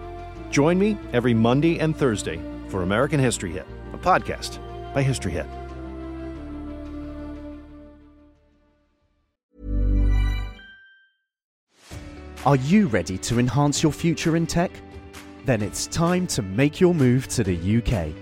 Join 0.49 0.79
me 0.79 0.97
every 1.13 1.35
Monday 1.35 1.77
and 1.79 1.95
Thursday 1.95 2.41
for 2.67 2.81
American 2.81 3.19
History 3.19 3.51
Hit, 3.51 3.67
a 3.93 3.97
podcast 3.99 4.57
by 4.91 5.03
History 5.03 5.33
Hit. 5.33 5.45
Are 12.43 12.55
you 12.55 12.87
ready 12.87 13.19
to 13.19 13.37
enhance 13.37 13.83
your 13.83 13.91
future 13.91 14.35
in 14.35 14.47
tech? 14.47 14.71
Then 15.45 15.61
it's 15.61 15.85
time 15.85 16.25
to 16.27 16.41
make 16.41 16.81
your 16.81 16.95
move 16.95 17.27
to 17.27 17.43
the 17.43 17.55
UK, 17.77 18.15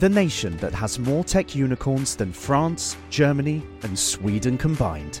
the 0.00 0.08
nation 0.08 0.56
that 0.56 0.74
has 0.74 0.98
more 0.98 1.22
tech 1.22 1.54
unicorns 1.54 2.16
than 2.16 2.32
France, 2.32 2.96
Germany, 3.10 3.64
and 3.84 3.96
Sweden 3.96 4.58
combined 4.58 5.20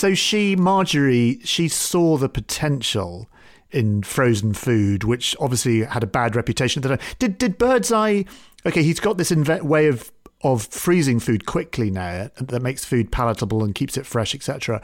So 0.00 0.14
she, 0.14 0.56
Marjorie, 0.56 1.40
she 1.44 1.68
saw 1.68 2.16
the 2.16 2.30
potential 2.30 3.28
in 3.70 4.02
frozen 4.02 4.54
food, 4.54 5.04
which 5.04 5.36
obviously 5.38 5.82
had 5.82 6.02
a 6.02 6.06
bad 6.06 6.34
reputation. 6.34 6.80
Did 7.18 7.36
did 7.36 7.58
Birdseye? 7.58 8.22
Okay, 8.64 8.82
he's 8.82 8.98
got 8.98 9.18
this 9.18 9.30
inve- 9.30 9.60
way 9.60 9.88
of 9.88 10.10
of 10.42 10.66
freezing 10.68 11.20
food 11.20 11.44
quickly 11.44 11.90
now 11.90 12.30
that 12.38 12.62
makes 12.62 12.82
food 12.82 13.12
palatable 13.12 13.62
and 13.62 13.74
keeps 13.74 13.98
it 13.98 14.06
fresh, 14.06 14.34
etc. 14.34 14.80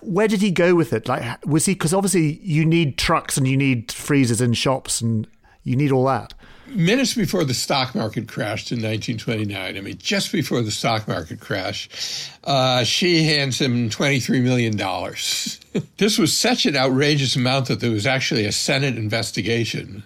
Where 0.00 0.26
did 0.26 0.40
he 0.40 0.50
go 0.50 0.74
with 0.74 0.94
it? 0.94 1.06
Like, 1.06 1.44
was 1.44 1.66
he 1.66 1.74
because 1.74 1.92
obviously 1.92 2.40
you 2.42 2.64
need 2.64 2.96
trucks 2.96 3.36
and 3.36 3.46
you 3.46 3.58
need 3.58 3.92
freezers 3.92 4.40
in 4.40 4.54
shops 4.54 5.02
and 5.02 5.28
you 5.64 5.76
need 5.76 5.92
all 5.92 6.06
that. 6.06 6.32
Minutes 6.68 7.14
before 7.14 7.44
the 7.44 7.54
stock 7.54 7.94
market 7.94 8.26
crashed 8.26 8.72
in 8.72 8.78
1929, 8.78 9.76
I 9.76 9.80
mean, 9.80 9.98
just 9.98 10.32
before 10.32 10.62
the 10.62 10.72
stock 10.72 11.06
market 11.06 11.38
crash, 11.38 12.28
uh, 12.44 12.82
she 12.82 13.22
hands 13.22 13.60
him 13.60 13.88
$23 13.88 14.42
million. 14.42 14.76
this 15.96 16.18
was 16.18 16.36
such 16.36 16.66
an 16.66 16.76
outrageous 16.76 17.36
amount 17.36 17.68
that 17.68 17.80
there 17.80 17.92
was 17.92 18.06
actually 18.06 18.46
a 18.46 18.52
Senate 18.52 18.98
investigation. 18.98 20.02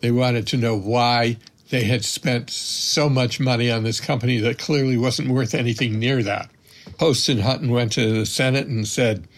They 0.00 0.10
wanted 0.10 0.48
to 0.48 0.56
know 0.56 0.76
why 0.76 1.36
they 1.70 1.84
had 1.84 2.04
spent 2.04 2.50
so 2.50 3.08
much 3.08 3.38
money 3.38 3.70
on 3.70 3.84
this 3.84 4.00
company 4.00 4.38
that 4.38 4.58
clearly 4.58 4.96
wasn't 4.96 5.28
worth 5.28 5.54
anything 5.54 5.98
near 5.98 6.22
that. 6.24 6.50
Post 6.98 7.28
and 7.28 7.40
Hutton 7.40 7.70
went 7.70 7.92
to 7.92 8.12
the 8.12 8.26
Senate 8.26 8.66
and 8.66 8.86
said, 8.86 9.28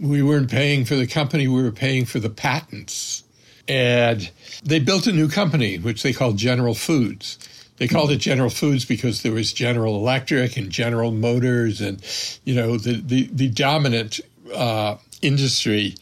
We 0.00 0.20
weren't 0.20 0.50
paying 0.50 0.84
for 0.84 0.96
the 0.96 1.06
company, 1.06 1.46
we 1.46 1.62
were 1.62 1.70
paying 1.70 2.04
for 2.04 2.18
the 2.18 2.30
patents. 2.30 3.21
And 3.68 4.30
they 4.64 4.80
built 4.80 5.06
a 5.06 5.12
new 5.12 5.28
company, 5.28 5.78
which 5.78 6.02
they 6.02 6.12
called 6.12 6.36
General 6.36 6.74
Foods. 6.74 7.38
They 7.76 7.88
called 7.88 8.10
it 8.10 8.18
General 8.18 8.50
Foods 8.50 8.84
because 8.84 9.22
there 9.22 9.32
was 9.32 9.52
General 9.52 9.96
Electric 9.96 10.56
and 10.56 10.70
General 10.70 11.10
Motors, 11.10 11.80
and 11.80 12.00
you 12.44 12.54
know 12.54 12.76
the 12.76 13.00
the, 13.00 13.28
the 13.32 13.48
dominant 13.48 14.20
uh, 14.54 14.96
industry 15.20 15.96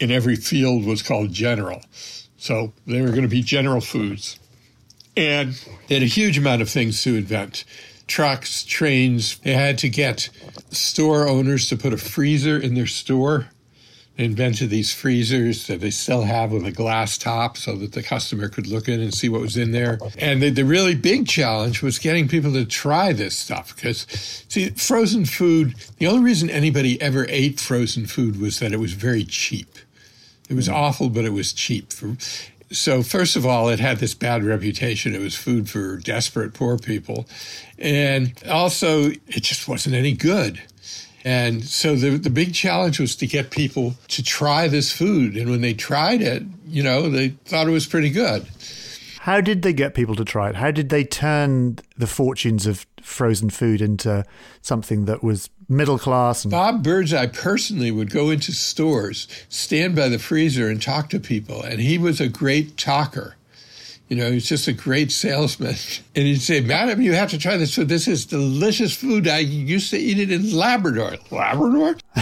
in 0.00 0.10
every 0.10 0.36
field 0.36 0.84
was 0.84 1.02
called 1.02 1.32
General. 1.32 1.80
So 2.36 2.72
they 2.86 3.00
were 3.00 3.08
going 3.08 3.22
to 3.22 3.28
be 3.28 3.42
General 3.42 3.80
Foods. 3.80 4.38
And 5.16 5.54
they 5.88 5.94
had 5.94 6.02
a 6.02 6.06
huge 6.06 6.36
amount 6.36 6.60
of 6.60 6.68
things 6.68 7.02
to 7.04 7.16
invent 7.16 7.64
trucks, 8.06 8.64
trains. 8.64 9.38
They 9.38 9.54
had 9.54 9.78
to 9.78 9.88
get 9.88 10.28
store 10.70 11.26
owners 11.26 11.68
to 11.68 11.76
put 11.76 11.92
a 11.92 11.96
freezer 11.96 12.58
in 12.58 12.74
their 12.74 12.86
store. 12.86 13.48
They 14.16 14.24
invented 14.24 14.70
these 14.70 14.92
freezers 14.94 15.66
that 15.66 15.80
they 15.80 15.90
still 15.90 16.22
have 16.22 16.52
with 16.52 16.64
a 16.64 16.70
glass 16.70 17.18
top 17.18 17.56
so 17.56 17.74
that 17.76 17.92
the 17.92 18.02
customer 18.02 18.48
could 18.48 18.68
look 18.68 18.88
in 18.88 19.00
and 19.00 19.12
see 19.12 19.28
what 19.28 19.40
was 19.40 19.56
in 19.56 19.72
there. 19.72 19.98
And 20.18 20.40
the, 20.40 20.50
the 20.50 20.64
really 20.64 20.94
big 20.94 21.26
challenge 21.26 21.82
was 21.82 21.98
getting 21.98 22.28
people 22.28 22.52
to 22.52 22.64
try 22.64 23.12
this 23.12 23.36
stuff 23.36 23.74
because, 23.74 24.06
see, 24.48 24.70
frozen 24.70 25.24
food, 25.24 25.74
the 25.98 26.06
only 26.06 26.22
reason 26.22 26.48
anybody 26.48 27.00
ever 27.02 27.26
ate 27.28 27.58
frozen 27.58 28.06
food 28.06 28.40
was 28.40 28.60
that 28.60 28.72
it 28.72 28.78
was 28.78 28.92
very 28.92 29.24
cheap. 29.24 29.78
It 30.48 30.54
was 30.54 30.68
mm. 30.68 30.74
awful, 30.74 31.08
but 31.08 31.24
it 31.24 31.32
was 31.32 31.52
cheap. 31.52 31.92
For, 31.92 32.16
so 32.70 33.02
first 33.02 33.34
of 33.34 33.44
all, 33.44 33.68
it 33.68 33.80
had 33.80 33.98
this 33.98 34.14
bad 34.14 34.44
reputation. 34.44 35.14
It 35.14 35.20
was 35.20 35.34
food 35.34 35.68
for 35.68 35.96
desperate 35.96 36.54
poor 36.54 36.78
people. 36.78 37.26
And 37.78 38.32
also, 38.48 39.10
it 39.10 39.42
just 39.42 39.66
wasn't 39.66 39.96
any 39.96 40.12
good. 40.12 40.62
And 41.24 41.64
so 41.64 41.96
the, 41.96 42.10
the 42.10 42.30
big 42.30 42.52
challenge 42.54 43.00
was 43.00 43.16
to 43.16 43.26
get 43.26 43.50
people 43.50 43.94
to 44.08 44.22
try 44.22 44.68
this 44.68 44.92
food. 44.92 45.36
And 45.36 45.50
when 45.50 45.62
they 45.62 45.72
tried 45.72 46.20
it, 46.20 46.42
you 46.66 46.82
know, 46.82 47.08
they 47.08 47.30
thought 47.46 47.66
it 47.66 47.70
was 47.70 47.86
pretty 47.86 48.10
good. 48.10 48.46
How 49.20 49.40
did 49.40 49.62
they 49.62 49.72
get 49.72 49.94
people 49.94 50.14
to 50.16 50.24
try 50.24 50.50
it? 50.50 50.56
How 50.56 50.70
did 50.70 50.90
they 50.90 51.02
turn 51.02 51.78
the 51.96 52.06
fortunes 52.06 52.66
of 52.66 52.86
frozen 53.00 53.48
food 53.48 53.80
into 53.80 54.22
something 54.60 55.06
that 55.06 55.24
was 55.24 55.48
middle 55.66 55.98
class? 55.98 56.44
And- 56.44 56.50
Bob 56.50 56.82
Birdseye 56.82 57.28
personally 57.28 57.90
would 57.90 58.10
go 58.10 58.28
into 58.28 58.52
stores, 58.52 59.26
stand 59.48 59.96
by 59.96 60.10
the 60.10 60.18
freezer, 60.18 60.68
and 60.68 60.82
talk 60.82 61.08
to 61.08 61.18
people. 61.18 61.62
And 61.62 61.80
he 61.80 61.96
was 61.96 62.20
a 62.20 62.28
great 62.28 62.76
talker. 62.76 63.36
You 64.14 64.20
know, 64.20 64.30
he's 64.30 64.48
just 64.48 64.68
a 64.68 64.72
great 64.72 65.10
salesman. 65.10 65.74
And 66.16 66.24
he'd 66.28 66.40
say, 66.40 66.60
Madam, 66.60 67.00
you 67.00 67.14
have 67.14 67.30
to 67.30 67.38
try 67.38 67.56
this 67.56 67.74
food. 67.74 67.88
This 67.88 68.06
is 68.06 68.24
delicious 68.24 68.94
food. 68.94 69.26
I 69.26 69.38
used 69.38 69.90
to 69.90 69.98
eat 69.98 70.20
it 70.20 70.30
in 70.30 70.52
Labrador. 70.52 71.16
Labrador? 71.32 71.96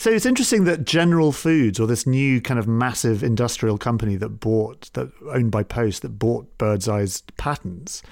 so 0.00 0.10
it's 0.10 0.26
interesting 0.26 0.64
that 0.64 0.84
General 0.84 1.30
Foods, 1.30 1.78
or 1.78 1.86
this 1.86 2.08
new 2.08 2.40
kind 2.40 2.58
of 2.58 2.66
massive 2.66 3.22
industrial 3.22 3.78
company 3.78 4.16
that 4.16 4.40
bought, 4.40 4.90
that 4.94 5.12
owned 5.32 5.52
by 5.52 5.62
Post, 5.62 6.02
that 6.02 6.18
bought 6.18 6.58
Birdseye's 6.58 7.22
patents, 7.36 8.02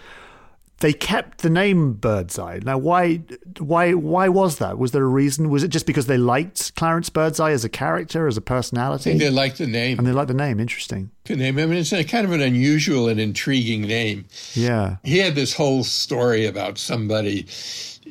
they 0.81 0.93
kept 0.93 1.39
the 1.39 1.51
name 1.51 1.95
Birdseye. 1.95 2.61
Now, 2.63 2.79
why, 2.79 3.17
why, 3.59 3.95
why 3.95 4.29
was 4.29 4.59
that? 4.59 4.79
Was 4.79 4.93
there 4.93 5.03
a 5.03 5.09
reason? 5.09 5.51
Was 5.51 5.65
it 5.65 5.69
just 5.69 5.87
because 5.87 6.07
they 6.07 6.19
liked 6.19 6.75
Clarence 6.77 7.11
Birdseye 7.11 7.51
as 7.51 7.65
a 7.65 7.69
character, 7.69 8.27
as 8.27 8.37
a 8.37 8.41
personality? 8.41 9.11
I 9.11 9.13
think 9.13 9.21
they 9.21 9.31
liked 9.31 9.59
the 9.59 9.67
name, 9.67 9.99
and 9.99 10.07
they 10.07 10.13
liked 10.13 10.29
the 10.29 10.35
name. 10.35 10.61
Interesting. 10.61 11.11
The 11.25 11.37
name. 11.37 11.59
I 11.59 11.67
mean, 11.67 11.79
it's 11.79 11.93
a 11.93 12.05
kind 12.05 12.25
of 12.25 12.33
an 12.33 12.41
unusual 12.41 13.09
and 13.09 13.19
intriguing 13.19 13.83
name. 13.83 14.27
Yeah. 14.55 14.97
He 15.03 15.19
had 15.19 15.35
this 15.35 15.55
whole 15.55 15.85
story 15.85 16.47
about 16.47 16.79
somebody 16.79 17.47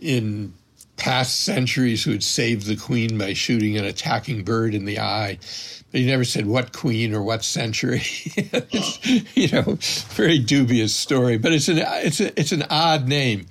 in 0.01 0.53
past 0.97 1.41
centuries 1.41 2.03
who 2.03 2.11
had 2.11 2.23
saved 2.23 2.65
the 2.65 2.75
queen 2.75 3.17
by 3.17 3.33
shooting 3.33 3.77
an 3.77 3.85
attacking 3.85 4.43
bird 4.43 4.73
in 4.73 4.85
the 4.85 4.99
eye. 4.99 5.37
But 5.91 6.01
he 6.01 6.07
never 6.07 6.25
said 6.25 6.47
what 6.47 6.73
queen 6.73 7.13
or 7.13 7.23
what 7.23 7.43
century. 7.43 8.01
you 9.33 9.49
know, 9.49 9.77
very 10.09 10.39
dubious 10.39 10.95
story. 10.95 11.37
But 11.37 11.53
it's 11.53 11.69
an 11.69 11.79
it's 11.79 12.19
a, 12.19 12.37
it's 12.39 12.51
an 12.51 12.63
odd 12.69 13.07
name. 13.07 13.45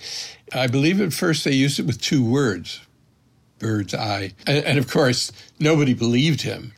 I 0.53 0.67
believe 0.67 1.01
at 1.01 1.13
first 1.13 1.45
they 1.45 1.53
used 1.53 1.79
it 1.79 1.87
with 1.87 2.01
two 2.01 2.25
words, 2.25 2.81
bird's 3.59 3.95
eye, 3.95 4.33
and, 4.47 4.65
and 4.65 4.79
of 4.79 4.91
course 4.91 5.33
nobody 5.59 5.95
believed 5.95 6.43
him 6.43 6.73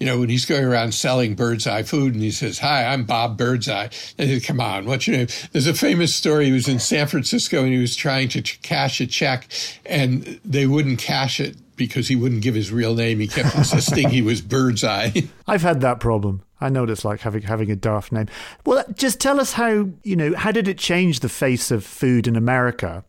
you 0.00 0.06
know, 0.06 0.18
when 0.18 0.28
he's 0.28 0.44
going 0.44 0.64
around 0.64 0.94
selling 0.94 1.34
Birdseye 1.34 1.82
food 1.82 2.14
and 2.14 2.22
he 2.22 2.30
says, 2.30 2.58
Hi, 2.58 2.86
I'm 2.86 3.04
Bob 3.04 3.38
Birdseye. 3.38 3.88
And 4.18 4.28
he 4.28 4.40
said, 4.40 4.46
Come 4.46 4.60
on, 4.60 4.84
what's 4.84 5.06
your 5.06 5.16
name? 5.16 5.28
There's 5.52 5.66
a 5.66 5.74
famous 5.74 6.14
story. 6.14 6.46
He 6.46 6.52
was 6.52 6.68
in 6.68 6.80
San 6.80 7.06
Francisco 7.06 7.62
and 7.62 7.72
he 7.72 7.78
was 7.78 7.94
trying 7.94 8.28
to 8.30 8.42
cash 8.42 9.00
a 9.00 9.06
check 9.06 9.48
and 9.86 10.40
they 10.44 10.66
wouldn't 10.66 10.98
cash 10.98 11.38
it 11.38 11.56
because 11.76 12.08
he 12.08 12.16
wouldn't 12.16 12.42
give 12.42 12.54
his 12.54 12.70
real 12.70 12.94
name. 12.94 13.20
He 13.20 13.28
kept 13.28 13.54
insisting 13.56 14.08
he 14.08 14.22
was 14.22 14.40
Birdseye. 14.40 15.10
I've 15.46 15.62
had 15.62 15.80
that 15.80 16.00
problem. 16.00 16.42
I 16.60 16.68
know 16.68 16.82
what 16.82 16.90
it's 16.90 17.04
like 17.04 17.20
having 17.20 17.42
having 17.42 17.70
a 17.70 17.76
daft 17.76 18.12
name. 18.12 18.28
Well, 18.64 18.78
uh, 18.78 18.92
just 18.92 19.20
tell 19.20 19.40
us 19.40 19.52
how 19.52 19.88
you 20.04 20.16
know 20.16 20.34
how 20.36 20.52
did 20.52 20.68
it 20.68 20.78
change 20.78 21.20
the 21.20 21.28
face 21.28 21.70
of 21.72 21.84
food 21.84 22.28
in 22.28 22.36
America, 22.36 23.04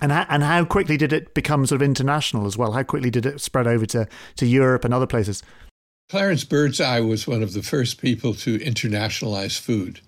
and 0.00 0.10
how, 0.10 0.24
and 0.30 0.42
how 0.42 0.64
quickly 0.64 0.96
did 0.96 1.12
it 1.12 1.34
become 1.34 1.66
sort 1.66 1.82
of 1.82 1.84
international 1.84 2.46
as 2.46 2.56
well? 2.56 2.72
How 2.72 2.82
quickly 2.82 3.10
did 3.10 3.26
it 3.26 3.42
spread 3.42 3.66
over 3.66 3.84
to 3.86 4.08
to 4.36 4.46
Europe 4.46 4.86
and 4.86 4.94
other 4.94 5.06
places? 5.06 5.42
Clarence 6.08 6.44
Birdseye 6.44 7.00
was 7.00 7.26
one 7.26 7.42
of 7.42 7.52
the 7.52 7.62
first 7.62 8.00
people 8.00 8.32
to 8.32 8.58
internationalize 8.60 9.60
food. 9.60 10.00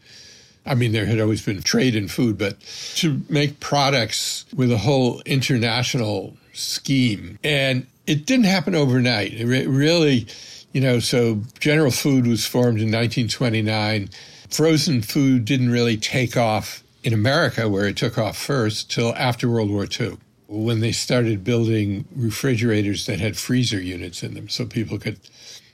I 0.64 0.74
mean, 0.74 0.92
there 0.92 1.04
had 1.04 1.20
always 1.20 1.44
been 1.44 1.60
trade 1.60 1.94
in 1.94 2.08
food, 2.08 2.38
but 2.38 2.58
to 2.96 3.20
make 3.28 3.60
products 3.60 4.46
with 4.56 4.72
a 4.72 4.78
whole 4.78 5.20
international 5.26 6.38
scheme. 6.54 7.38
And 7.44 7.86
it 8.06 8.24
didn't 8.24 8.46
happen 8.46 8.74
overnight. 8.74 9.34
It 9.34 9.68
really, 9.68 10.26
you 10.72 10.80
know, 10.80 11.00
so 11.00 11.42
General 11.58 11.90
Food 11.90 12.26
was 12.26 12.46
formed 12.46 12.80
in 12.80 12.90
1929. 12.90 14.08
Frozen 14.48 15.02
food 15.02 15.44
didn't 15.44 15.70
really 15.70 15.98
take 15.98 16.34
off 16.34 16.82
in 17.04 17.12
America, 17.12 17.68
where 17.68 17.86
it 17.86 17.98
took 17.98 18.16
off 18.16 18.38
first, 18.38 18.90
till 18.90 19.14
after 19.16 19.50
World 19.50 19.70
War 19.70 19.86
II 20.00 20.16
when 20.48 20.80
they 20.80 20.92
started 20.92 21.44
building 21.44 22.04
refrigerators 22.16 23.06
that 23.06 23.20
had 23.20 23.36
freezer 23.36 23.80
units 23.80 24.22
in 24.24 24.34
them 24.34 24.48
so 24.48 24.66
people 24.66 24.98
could 24.98 25.20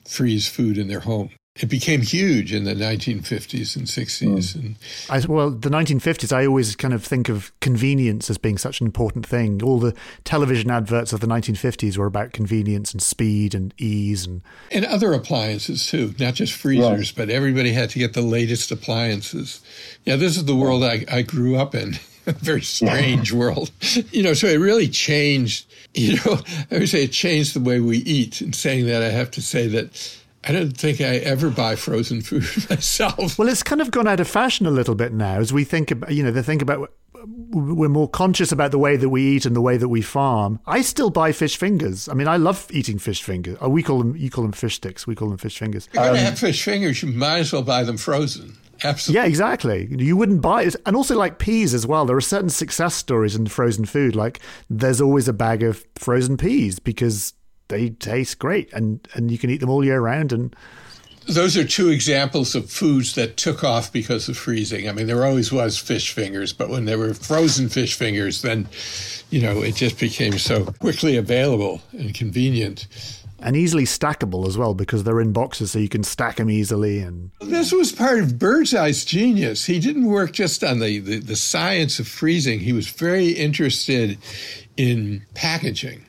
freeze 0.07 0.49
food 0.49 0.79
in 0.79 0.88
their 0.88 1.01
home. 1.01 1.31
It 1.59 1.71
became 1.71 2.03
huge 2.03 2.53
in 2.53 2.64
the 2.64 2.75
1950s 2.75 3.77
and 3.77 3.87
60s. 3.87 4.29
Mm. 4.29 4.55
And 4.55 4.77
I, 5.09 5.27
well, 5.27 5.51
the 5.51 5.71
1950s, 5.71 6.31
I 6.31 6.47
always 6.47 6.77
kind 6.77 6.92
of 6.92 7.03
think 7.03 7.31
of 7.31 7.51
convenience 7.61 8.29
as 8.29 8.37
being 8.37 8.59
such 8.59 8.83
an 8.83 8.87
important 8.87 9.27
thing. 9.27 9.62
All 9.62 9.79
the 9.79 9.95
television 10.25 10.71
adverts 10.71 11.14
of 11.14 11.21
the 11.21 11.27
1950s 11.27 11.97
were 11.97 12.05
about 12.05 12.33
convenience 12.33 12.92
and 12.92 13.01
speed 13.01 13.55
and 13.55 13.73
ease 13.79 14.27
and 14.27 14.42
and 14.71 14.85
other 14.85 15.14
appliances 15.14 15.87
too, 15.87 16.14
not 16.19 16.35
just 16.35 16.53
freezers, 16.53 17.11
but 17.11 17.31
everybody 17.31 17.73
had 17.73 17.88
to 17.90 17.99
get 17.99 18.12
the 18.12 18.21
latest 18.21 18.71
appliances. 18.71 19.62
Yeah, 20.05 20.16
this 20.16 20.37
is 20.37 20.45
the 20.45 20.57
world 20.57 20.85
I, 20.85 21.07
I 21.11 21.23
grew 21.23 21.57
up 21.57 21.75
in. 21.75 21.95
A 22.26 22.32
very 22.32 22.62
strange 22.62 23.32
world. 23.32 23.70
You 24.10 24.22
know, 24.22 24.34
so 24.34 24.46
it 24.48 24.56
really 24.56 24.88
changed, 24.88 25.66
you 25.94 26.16
know, 26.16 26.40
I 26.70 26.78
would 26.78 26.88
say 26.88 27.04
it 27.04 27.12
changed 27.12 27.54
the 27.54 27.60
way 27.60 27.80
we 27.80 27.98
eat. 27.98 28.42
In 28.42 28.52
saying 28.52 28.86
that, 28.86 29.02
I 29.02 29.10
have 29.10 29.30
to 29.32 29.42
say 29.42 29.68
that 29.68 30.18
I 30.44 30.52
don't 30.52 30.76
think 30.76 31.00
I 31.00 31.16
ever 31.16 31.50
buy 31.50 31.76
frozen 31.76 32.20
food 32.22 32.44
myself. 32.70 33.38
Well, 33.38 33.48
it's 33.48 33.62
kind 33.62 33.80
of 33.80 33.90
gone 33.90 34.06
out 34.06 34.20
of 34.20 34.28
fashion 34.28 34.66
a 34.66 34.70
little 34.70 34.94
bit 34.94 35.12
now 35.12 35.38
as 35.38 35.52
we 35.52 35.64
think 35.64 35.90
about, 35.90 36.12
you 36.12 36.22
know, 36.22 36.30
they 36.30 36.42
think 36.42 36.62
about 36.62 36.92
we're 37.28 37.88
more 37.88 38.08
conscious 38.08 38.52
about 38.52 38.70
the 38.70 38.78
way 38.78 38.96
that 38.96 39.08
we 39.08 39.22
eat 39.22 39.46
and 39.46 39.56
the 39.56 39.60
way 39.60 39.76
that 39.76 39.88
we 39.88 40.00
farm. 40.00 40.60
I 40.66 40.82
still 40.82 41.10
buy 41.10 41.32
fish 41.32 41.56
fingers. 41.56 42.08
I 42.08 42.14
mean, 42.14 42.28
I 42.28 42.36
love 42.36 42.66
eating 42.70 42.98
fish 42.98 43.22
fingers. 43.22 43.58
Oh, 43.60 43.68
we 43.68 43.82
call 43.82 43.98
them, 43.98 44.16
you 44.16 44.30
call 44.30 44.44
them 44.44 44.52
fish 44.52 44.76
sticks. 44.76 45.06
We 45.06 45.16
call 45.16 45.30
them 45.30 45.38
fish 45.38 45.58
fingers. 45.58 45.88
You're 45.92 46.04
going 46.04 46.14
to 46.14 46.20
um, 46.20 46.26
have 46.26 46.38
fish 46.38 46.62
fingers. 46.62 47.02
You 47.02 47.12
might 47.12 47.38
as 47.38 47.52
well 47.52 47.62
buy 47.62 47.82
them 47.82 47.96
frozen. 47.96 48.56
Absolutely. 48.84 49.20
Yeah, 49.20 49.26
exactly. 49.26 49.88
You 49.90 50.16
wouldn't 50.16 50.40
buy 50.40 50.62
it. 50.62 50.76
And 50.84 50.96
also, 50.96 51.16
like 51.16 51.38
peas 51.38 51.74
as 51.74 51.86
well. 51.86 52.06
There 52.06 52.16
are 52.16 52.20
certain 52.20 52.50
success 52.50 52.94
stories 52.94 53.34
in 53.34 53.46
frozen 53.46 53.84
food. 53.84 54.16
Like, 54.16 54.40
there's 54.68 55.00
always 55.00 55.28
a 55.28 55.32
bag 55.32 55.62
of 55.62 55.84
frozen 55.94 56.36
peas 56.36 56.78
because 56.78 57.32
they 57.68 57.90
taste 57.90 58.38
great, 58.38 58.72
and 58.72 59.06
and 59.14 59.30
you 59.30 59.38
can 59.38 59.50
eat 59.50 59.60
them 59.60 59.70
all 59.70 59.84
year 59.84 60.00
round. 60.00 60.32
And 60.32 60.54
those 61.28 61.56
are 61.56 61.64
two 61.64 61.88
examples 61.88 62.54
of 62.54 62.70
foods 62.70 63.14
that 63.14 63.36
took 63.36 63.64
off 63.64 63.92
because 63.92 64.28
of 64.28 64.36
freezing. 64.36 64.88
I 64.88 64.92
mean, 64.92 65.06
there 65.06 65.24
always 65.24 65.50
was 65.50 65.78
fish 65.78 66.12
fingers, 66.12 66.52
but 66.52 66.68
when 66.68 66.84
there 66.84 66.98
were 66.98 67.14
frozen 67.14 67.68
fish 67.68 67.94
fingers, 67.94 68.42
then 68.42 68.68
you 69.30 69.40
know 69.40 69.62
it 69.62 69.74
just 69.74 69.98
became 69.98 70.38
so 70.38 70.66
quickly 70.66 71.16
available 71.16 71.82
and 71.92 72.14
convenient 72.14 72.86
and 73.40 73.57
easily 73.57 73.85
stackable 73.85 74.46
as 74.46 74.57
well 74.57 74.75
because 74.75 75.05
they're 75.05 75.20
in 75.20 75.33
boxes 75.33 75.72
so 75.72 75.79
you 75.79 75.88
can 75.88 76.03
stack 76.03 76.37
them 76.37 76.51
easily 76.51 76.99
and 77.01 77.31
this 77.40 77.72
was 77.72 77.92
part 77.92 78.18
of 78.20 78.38
birdseye's 78.38 79.05
genius 79.05 79.64
he 79.64 79.79
didn't 79.79 80.07
work 80.07 80.33
just 80.33 80.64
on 80.64 80.81
the, 80.81 80.99
the, 80.99 81.18
the 81.18 81.37
science 81.37 81.99
of 81.99 82.09
freezing 82.09 82.61
he 82.61 82.72
was 82.72 82.88
very 82.88 83.29
interested 83.29 84.18
in 84.77 85.22
packaging 85.35 86.07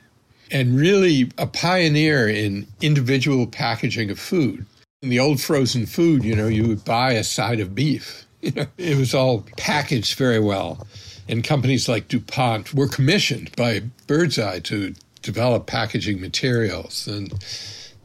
and 0.50 0.76
really 0.78 1.30
a 1.38 1.46
pioneer 1.46 2.28
in 2.28 2.66
individual 2.80 3.46
packaging 3.46 4.10
of 4.10 4.18
food. 4.18 4.64
In 5.02 5.10
the 5.10 5.20
old 5.20 5.40
frozen 5.40 5.86
food, 5.86 6.24
you 6.24 6.34
know, 6.34 6.48
you 6.48 6.66
would 6.66 6.84
buy 6.84 7.12
a 7.12 7.24
side 7.24 7.60
of 7.60 7.74
beef. 7.74 8.24
You 8.40 8.52
know, 8.52 8.66
it 8.76 8.96
was 8.96 9.14
all 9.14 9.44
packaged 9.56 10.16
very 10.16 10.38
well. 10.38 10.86
And 11.28 11.42
companies 11.42 11.88
like 11.88 12.06
DuPont 12.06 12.72
were 12.72 12.86
commissioned 12.86 13.50
by 13.56 13.82
Birdseye 14.06 14.60
to 14.60 14.94
develop 15.22 15.66
packaging 15.66 16.20
materials. 16.20 17.06
And 17.06 17.32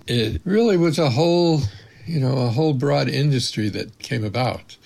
it 0.08 0.42
really 0.46 0.78
was 0.78 1.00
a 1.00 1.10
whole, 1.10 1.62
you 2.06 2.20
know, 2.20 2.38
a 2.40 2.50
whole 2.50 2.74
broad 2.74 3.10
industry 3.10 3.70
that 3.70 4.00
came 4.00 4.24
about. 4.24 4.78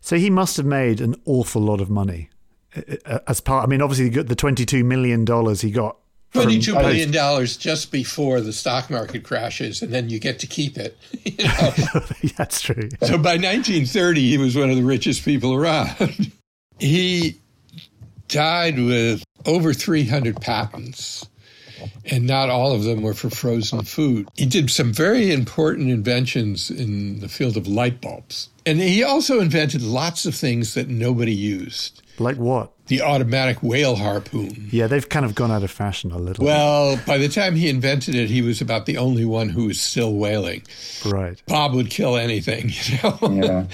So 0.00 0.16
he 0.16 0.30
must 0.30 0.56
have 0.56 0.66
made 0.66 1.00
an 1.00 1.14
awful 1.24 1.62
lot 1.62 1.80
of 1.80 1.88
money 1.88 2.30
uh, 2.76 2.96
uh, 3.06 3.18
as 3.28 3.40
part. 3.40 3.64
I 3.64 3.68
mean, 3.68 3.80
obviously, 3.80 4.08
the 4.08 4.36
$22 4.36 4.84
million 4.84 5.26
he 5.56 5.70
got 5.70 5.96
Twenty-two 6.32 6.74
million 6.74 7.10
dollars 7.10 7.58
just 7.58 7.92
before 7.92 8.40
the 8.40 8.54
stock 8.54 8.88
market 8.88 9.22
crashes, 9.22 9.82
and 9.82 9.92
then 9.92 10.08
you 10.08 10.18
get 10.18 10.38
to 10.38 10.46
keep 10.46 10.78
it. 10.78 10.96
You 11.24 11.44
know? 11.44 12.00
That's 12.36 12.62
true. 12.62 12.88
So 13.02 13.18
by 13.18 13.36
1930, 13.36 14.28
he 14.30 14.38
was 14.38 14.56
one 14.56 14.70
of 14.70 14.76
the 14.76 14.82
richest 14.82 15.24
people 15.24 15.52
around. 15.52 16.32
he 16.78 17.36
died 18.28 18.78
with 18.78 19.22
over 19.44 19.74
300 19.74 20.40
patents, 20.40 21.28
and 22.06 22.26
not 22.26 22.50
all 22.50 22.72
of 22.72 22.84
them 22.84 23.02
were 23.02 23.14
for 23.14 23.30
frozen 23.30 23.82
food. 23.82 24.28
He 24.34 24.46
did 24.46 24.70
some 24.70 24.92
very 24.92 25.32
important 25.32 25.90
inventions 25.90 26.70
in 26.70 27.20
the 27.20 27.28
field 27.28 27.56
of 27.56 27.66
light 27.66 28.00
bulbs, 28.00 28.48
and 28.66 28.78
he 28.80 29.02
also 29.02 29.40
invented 29.40 29.82
lots 29.82 30.26
of 30.26 30.34
things 30.34 30.74
that 30.74 30.88
nobody 30.88 31.34
used. 31.34 32.02
Like 32.18 32.36
what? 32.36 32.72
The 32.88 33.00
automatic 33.00 33.62
whale 33.62 33.96
harpoon. 33.96 34.68
Yeah, 34.70 34.86
they've 34.86 35.08
kind 35.08 35.24
of 35.24 35.34
gone 35.34 35.50
out 35.50 35.62
of 35.62 35.70
fashion 35.70 36.10
a 36.12 36.18
little. 36.18 36.44
Well, 36.44 37.00
by 37.06 37.16
the 37.16 37.28
time 37.28 37.54
he 37.56 37.68
invented 37.68 38.14
it, 38.14 38.28
he 38.28 38.42
was 38.42 38.60
about 38.60 38.84
the 38.86 38.98
only 38.98 39.24
one 39.24 39.48
who 39.48 39.66
was 39.66 39.80
still 39.80 40.12
whaling. 40.12 40.62
Right. 41.06 41.42
Bob 41.46 41.72
would 41.74 41.88
kill 41.90 42.16
anything, 42.16 42.70
you 42.84 42.98
know. 43.02 43.18
Yeah. 43.42 43.64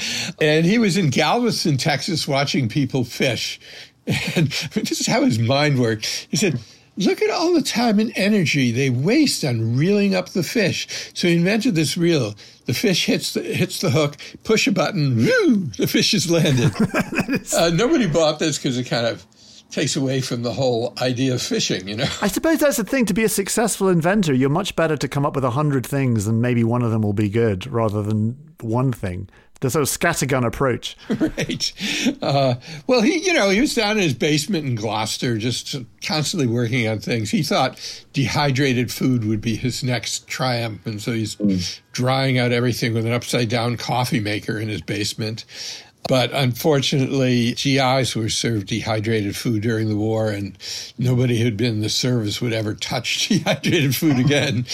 and 0.41 0.65
he 0.65 0.79
was 0.79 0.97
in 0.97 1.11
Galveston, 1.11 1.79
Texas, 1.79 2.29
watching 2.29 2.69
people 2.69 3.05
fish. 3.05 3.61
And 4.37 4.49
this 4.73 5.01
is 5.01 5.07
how 5.07 5.23
his 5.23 5.39
mind 5.39 5.79
worked. 5.79 6.07
He 6.31 6.39
said, 6.39 6.59
Look 6.99 7.23
at 7.23 7.31
all 7.31 7.55
the 7.55 7.63
time 7.63 8.01
and 8.01 8.13
energy 8.17 8.73
they 8.73 8.91
waste 8.91 9.45
on 9.45 9.77
reeling 9.77 10.17
up 10.17 10.31
the 10.31 10.43
fish. 10.43 11.13
So 11.15 11.29
he 11.29 11.37
invented 11.37 11.77
this 11.77 11.97
reel. 11.97 12.35
The 12.67 12.75
fish 12.75 13.07
hits 13.07 13.35
the, 13.35 13.43
hits 13.43 13.81
the 13.81 13.91
hook, 13.91 14.17
push 14.43 14.67
a 14.67 14.73
button, 14.73 15.17
whoo, 15.17 15.67
the 15.79 15.87
fish 15.87 16.13
is 16.15 16.29
landed. 16.29 16.73
uh, 17.57 17.71
nobody 17.71 18.07
bought 18.07 18.41
this 18.41 18.59
because 18.59 18.77
it 18.77 18.85
kind 18.85 19.07
of 19.07 19.25
takes 19.71 19.95
away 19.97 20.21
from 20.21 20.43
the 20.43 20.53
whole 20.53 20.93
idea 21.01 21.35
of 21.35 21.43
fishing, 21.43 21.87
you 21.87 21.95
know. 21.97 22.09
I 22.23 22.27
suppose 22.27 22.59
that's 22.59 22.79
the 22.79 22.85
thing. 22.85 23.07
To 23.07 23.15
be 23.15 23.23
a 23.25 23.29
successful 23.29 23.89
inventor, 23.89 24.35
you're 24.35 24.51
much 24.51 24.75
better 24.75 24.97
to 24.97 25.09
come 25.09 25.25
up 25.25 25.35
with 25.37 25.45
a 25.45 25.51
hundred 25.51 25.87
things 25.87 26.27
and 26.27 26.43
maybe 26.43 26.65
one 26.65 26.83
of 26.83 26.91
them 26.91 27.03
will 27.03 27.13
be 27.13 27.29
good 27.29 27.67
rather 27.69 28.03
than 28.03 28.37
one 28.61 28.93
thing 28.93 29.29
the 29.61 29.71
sort 29.71 29.83
of 29.83 29.89
scattergun 29.89 30.47
approach. 30.47 30.97
Right. 31.19 31.73
Uh, 32.23 32.55
well, 32.87 33.03
he, 33.03 33.19
you 33.19 33.33
know, 33.33 33.51
he 33.51 33.61
was 33.61 33.75
down 33.75 33.97
in 33.97 34.03
his 34.03 34.15
basement 34.15 34.67
in 34.67 34.77
Gloucester, 34.77 35.37
just 35.37 35.75
constantly 36.05 36.47
working 36.47 36.87
on 36.87 37.01
things. 37.01 37.31
He 37.31 37.43
thought 37.43 37.79
dehydrated 38.13 38.93
food 38.93 39.25
would 39.25 39.41
be 39.41 39.57
his 39.57 39.83
next 39.83 40.29
triumph, 40.29 40.87
and 40.87 41.03
so 41.03 41.13
he's 41.13 41.35
mm. 41.37 41.81
drying 41.93 42.39
out 42.39 42.53
everything 42.53 42.95
with 42.95 43.05
an 43.05 43.13
upside 43.13 43.49
down 43.49 43.77
coffee 43.77 44.21
maker 44.21 44.59
in 44.59 44.69
his 44.69 44.81
basement. 44.81 45.45
But 46.09 46.33
unfortunately, 46.33 47.53
GIs 47.53 48.17
were 48.17 48.31
served 48.31 48.67
dehydrated 48.67 49.37
food 49.37 49.63
during 49.63 49.89
the 49.89 49.97
war, 49.97 50.31
and 50.31 50.57
nobody 50.97 51.39
who'd 51.39 51.59
been 51.59 51.75
in 51.75 51.81
the 51.81 51.91
service 51.91 52.41
would 52.41 52.55
ever 52.55 52.75
touch 52.75 53.29
dehydrated 53.29 53.95
food 53.95 54.19
again. 54.19 54.67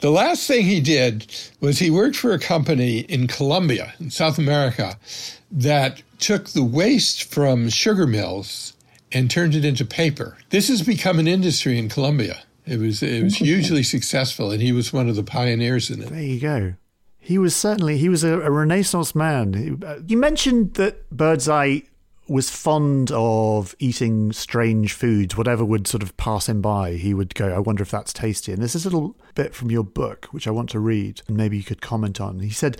the 0.00 0.10
last 0.10 0.46
thing 0.46 0.66
he 0.66 0.80
did 0.80 1.32
was 1.60 1.78
he 1.78 1.90
worked 1.90 2.16
for 2.16 2.32
a 2.32 2.38
company 2.38 2.98
in 3.00 3.28
Colombia, 3.28 3.94
in 4.00 4.10
South 4.10 4.38
America, 4.38 4.98
that 5.52 6.02
took 6.18 6.48
the 6.48 6.64
waste 6.64 7.32
from 7.32 7.68
sugar 7.68 8.06
mills 8.06 8.74
and 9.12 9.30
turned 9.30 9.54
it 9.54 9.64
into 9.64 9.84
paper. 9.84 10.36
This 10.50 10.66
has 10.66 10.82
become 10.82 11.20
an 11.20 11.28
industry 11.28 11.78
in 11.78 11.88
Colombia. 11.88 12.42
It 12.66 12.78
was 12.78 13.02
it 13.02 13.22
was 13.22 13.36
hugely 13.36 13.82
successful, 13.84 14.50
and 14.50 14.60
he 14.60 14.72
was 14.72 14.92
one 14.92 15.08
of 15.08 15.16
the 15.16 15.24
pioneers 15.24 15.90
in 15.90 16.02
it. 16.02 16.08
There 16.10 16.22
you 16.22 16.40
go. 16.40 16.74
He 17.24 17.38
was 17.38 17.54
certainly 17.54 17.98
he 17.98 18.08
was 18.08 18.24
a, 18.24 18.40
a 18.40 18.50
Renaissance 18.50 19.14
man. 19.14 19.80
Uh, 19.86 20.00
you 20.04 20.16
mentioned 20.16 20.74
that 20.74 21.08
Birdseye 21.10 21.80
was 22.28 22.50
fond 22.50 23.12
of 23.12 23.76
eating 23.78 24.32
strange 24.32 24.92
foods, 24.92 25.36
whatever 25.36 25.64
would 25.64 25.86
sort 25.86 26.02
of 26.02 26.16
pass 26.16 26.48
him 26.48 26.60
by. 26.60 26.94
He 26.94 27.14
would 27.14 27.36
go, 27.36 27.54
"I 27.54 27.60
wonder 27.60 27.84
if 27.84 27.92
that's 27.92 28.12
tasty." 28.12 28.50
And 28.50 28.60
there's 28.60 28.72
this 28.72 28.84
little 28.84 29.16
bit 29.36 29.54
from 29.54 29.70
your 29.70 29.84
book 29.84 30.26
which 30.32 30.48
I 30.48 30.50
want 30.50 30.68
to 30.70 30.80
read, 30.80 31.22
and 31.28 31.36
maybe 31.36 31.56
you 31.56 31.62
could 31.62 31.80
comment 31.80 32.20
on. 32.20 32.40
He 32.40 32.50
said. 32.50 32.76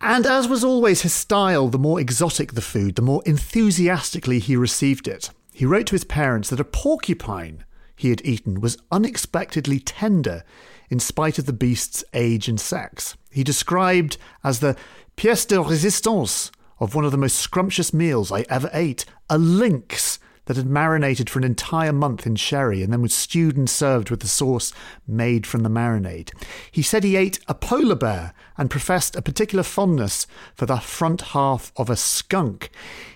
And 0.00 0.24
as 0.24 0.48
was 0.48 0.64
always 0.64 1.02
his 1.02 1.12
style, 1.12 1.68
the 1.68 1.78
more 1.78 2.00
exotic 2.00 2.54
the 2.54 2.62
food, 2.62 2.94
the 2.94 3.02
more 3.02 3.22
enthusiastically 3.26 4.38
he 4.38 4.56
received 4.56 5.06
it. 5.06 5.28
He 5.52 5.66
wrote 5.66 5.84
to 5.88 5.94
his 5.94 6.04
parents 6.04 6.48
that 6.48 6.58
a 6.58 6.64
porcupine 6.64 7.64
he 8.00 8.08
had 8.08 8.24
eaten 8.24 8.60
was 8.60 8.78
unexpectedly 8.90 9.78
tender 9.78 10.42
in 10.88 10.98
spite 10.98 11.38
of 11.38 11.44
the 11.44 11.52
beast's 11.52 12.02
age 12.14 12.48
and 12.48 12.58
sex. 12.58 13.14
He 13.30 13.44
described 13.44 14.16
as 14.42 14.60
the 14.60 14.74
pièce 15.18 15.46
de 15.46 15.56
résistance 15.56 16.50
of 16.78 16.94
one 16.94 17.04
of 17.04 17.12
the 17.12 17.18
most 17.18 17.36
scrumptious 17.36 17.92
meals 17.92 18.32
I 18.32 18.46
ever 18.48 18.70
ate, 18.72 19.04
a 19.28 19.36
lynx 19.36 20.18
that 20.50 20.56
had 20.56 20.66
marinated 20.66 21.30
for 21.30 21.38
an 21.38 21.44
entire 21.44 21.92
month 21.92 22.26
in 22.26 22.34
sherry 22.34 22.82
and 22.82 22.92
then 22.92 23.00
was 23.00 23.14
stewed 23.14 23.56
and 23.56 23.70
served 23.70 24.10
with 24.10 24.18
the 24.18 24.26
sauce 24.26 24.72
made 25.06 25.46
from 25.46 25.62
the 25.62 25.68
marinade. 25.68 26.32
He 26.72 26.82
said 26.82 27.04
he 27.04 27.14
ate 27.14 27.38
a 27.46 27.54
polar 27.54 27.94
bear 27.94 28.34
and 28.58 28.68
professed 28.68 29.14
a 29.14 29.22
particular 29.22 29.62
fondness 29.62 30.26
for 30.56 30.66
the 30.66 30.78
front 30.78 31.20
half 31.20 31.70
of 31.76 31.88
a 31.88 31.94
skunk. 31.94 32.70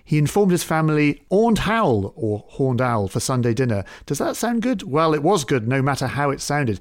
He 0.04 0.16
informed 0.16 0.52
his 0.52 0.62
family 0.62 1.24
horned 1.28 1.58
howl 1.58 2.12
or 2.14 2.44
horned 2.50 2.80
owl 2.80 3.08
for 3.08 3.18
Sunday 3.18 3.52
dinner. 3.52 3.82
Does 4.06 4.18
that 4.18 4.36
sound 4.36 4.62
good? 4.62 4.84
Well, 4.84 5.12
it 5.12 5.24
was 5.24 5.44
good 5.44 5.66
no 5.66 5.82
matter 5.82 6.06
how 6.06 6.30
it 6.30 6.40
sounded 6.40 6.78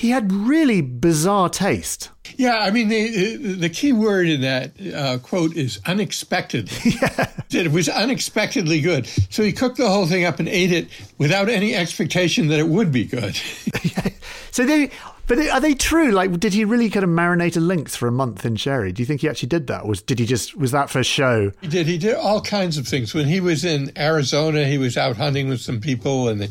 he 0.00 0.08
had 0.08 0.32
really 0.32 0.80
bizarre 0.80 1.50
taste. 1.50 2.08
Yeah, 2.36 2.60
I 2.60 2.70
mean, 2.70 2.88
the, 2.88 3.36
the 3.36 3.68
key 3.68 3.92
word 3.92 4.28
in 4.28 4.40
that 4.40 4.72
uh, 4.94 5.18
quote 5.18 5.54
is 5.54 5.78
unexpected. 5.84 6.70
yeah. 6.84 7.30
It 7.50 7.70
was 7.70 7.86
unexpectedly 7.86 8.80
good. 8.80 9.06
So 9.28 9.42
he 9.42 9.52
cooked 9.52 9.76
the 9.76 9.90
whole 9.90 10.06
thing 10.06 10.24
up 10.24 10.38
and 10.38 10.48
ate 10.48 10.72
it 10.72 10.88
without 11.18 11.50
any 11.50 11.74
expectation 11.74 12.48
that 12.48 12.58
it 12.58 12.68
would 12.68 12.90
be 12.90 13.04
good. 13.04 13.38
So 14.52 14.66
they, 14.66 14.90
but 15.30 15.38
are 15.48 15.60
they 15.60 15.74
true? 15.74 16.10
Like, 16.10 16.40
did 16.40 16.54
he 16.54 16.64
really 16.64 16.90
kind 16.90 17.04
of 17.04 17.10
marinate 17.10 17.56
a 17.56 17.60
lynx 17.60 17.94
for 17.94 18.08
a 18.08 18.10
month 18.10 18.44
in 18.44 18.56
sherry? 18.56 18.90
Do 18.90 19.00
you 19.00 19.06
think 19.06 19.20
he 19.20 19.28
actually 19.28 19.50
did 19.50 19.68
that? 19.68 19.86
Was 19.86 20.02
did 20.02 20.18
he 20.18 20.26
just 20.26 20.56
was 20.56 20.72
that 20.72 20.90
for 20.90 21.04
show? 21.04 21.52
He 21.60 21.68
did. 21.68 21.86
He 21.86 21.98
did 21.98 22.16
all 22.16 22.40
kinds 22.40 22.76
of 22.76 22.88
things. 22.88 23.14
When 23.14 23.28
he 23.28 23.38
was 23.38 23.64
in 23.64 23.96
Arizona, 23.96 24.64
he 24.64 24.76
was 24.76 24.96
out 24.96 25.16
hunting 25.16 25.48
with 25.48 25.60
some 25.60 25.80
people, 25.80 26.28
and 26.28 26.40
they, 26.40 26.48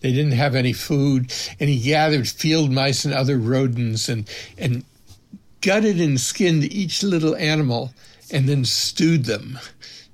they 0.00 0.14
didn't 0.14 0.38
have 0.38 0.54
any 0.54 0.72
food, 0.72 1.34
and 1.58 1.68
he 1.68 1.80
gathered 1.80 2.28
field 2.28 2.70
mice 2.70 3.04
and 3.04 3.12
other 3.12 3.36
rodents, 3.36 4.08
and 4.08 4.30
and 4.56 4.84
gutted 5.60 6.00
and 6.00 6.20
skinned 6.20 6.62
each 6.62 7.02
little 7.02 7.34
animal, 7.34 7.92
and 8.30 8.48
then 8.48 8.64
stewed 8.64 9.24
them. 9.24 9.58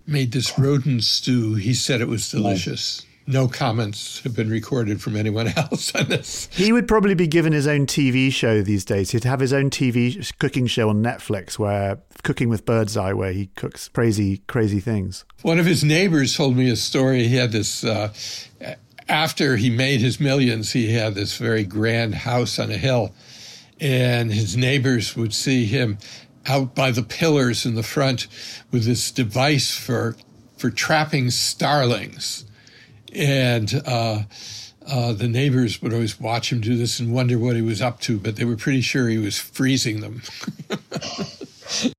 Made 0.07 0.33
this 0.33 0.59
rodent 0.59 1.05
stew. 1.05 1.57
He 1.57 1.75
said 1.75 2.01
it 2.01 2.09
was 2.09 2.31
delicious 2.31 3.06
no 3.27 3.49
comments 3.49 4.21
have 4.21 4.37
been 4.37 4.49
recorded 4.49 5.03
from 5.03 5.17
anyone 5.17 5.49
else 5.57 5.95
on 5.95 6.09
this. 6.09 6.49
He 6.53 6.73
would 6.73 6.87
probably 6.87 7.15
be 7.15 7.27
given 7.27 7.53
his 7.53 7.67
own 7.67 7.87
TV 7.87 8.33
show 8.33 8.63
these 8.63 8.85
days. 8.85 9.11
He'd 9.11 9.25
have 9.25 9.41
his 9.41 9.53
own 9.53 9.71
TV 9.71 10.33
cooking 10.39 10.67
show 10.67 10.89
on 10.89 11.03
Netflix 11.03 11.59
where 11.59 11.99
Cooking 12.23 12.49
with 12.49 12.65
Birdseye, 12.65 13.13
where 13.13 13.33
he 13.33 13.47
cooks 13.57 13.89
crazy, 13.89 14.39
crazy 14.47 14.81
things. 14.81 15.25
One 15.43 15.59
of 15.59 15.67
his 15.67 15.85
neighbors 15.85 16.37
told 16.37 16.57
me 16.57 16.71
a 16.71 16.77
story. 16.77 17.29
He 17.29 17.37
had 17.37 17.53
this, 17.53 17.85
uh, 17.85 18.13
after 19.09 19.57
he 19.57 19.71
made 19.71 20.01
his 20.01 20.19
millions, 20.19 20.73
he 20.73 20.93
had 20.93 21.15
this 21.15 21.37
very 21.37 21.65
grand 21.65 22.15
house 22.15 22.59
on 22.59 22.71
a 22.71 22.77
hill. 22.77 23.15
And 23.81 24.33
his 24.33 24.57
neighbors 24.57 25.15
would 25.17 25.35
see 25.35 25.67
him 25.67 25.99
out 26.47 26.75
by 26.75 26.91
the 26.91 27.03
pillars 27.03 27.67
in 27.67 27.75
the 27.75 27.83
front 27.83 28.27
with 28.71 28.85
this 28.85 29.11
device 29.11 29.77
for 29.77 30.17
for 30.57 30.71
trapping 30.71 31.31
starlings 31.31 32.46
and 33.17 33.83
uh, 33.87 34.23
Uh, 34.87 35.13
the 35.13 35.27
neighbors 35.27 35.83
would 35.83 35.93
always 35.93 36.21
watch 36.21 36.53
him 36.53 36.61
do 36.61 36.77
this 36.77 37.01
and 37.01 37.13
wonder 37.13 37.37
what 37.41 37.57
he 37.57 37.63
was 37.63 37.83
up 37.83 37.99
to, 38.01 38.21
but 38.21 38.37
they 38.37 38.45
were 38.45 38.57
pretty 38.57 38.81
sure 38.81 39.09
he 39.09 39.19
was 39.19 39.37
freezing 39.37 40.01
them. 40.01 40.23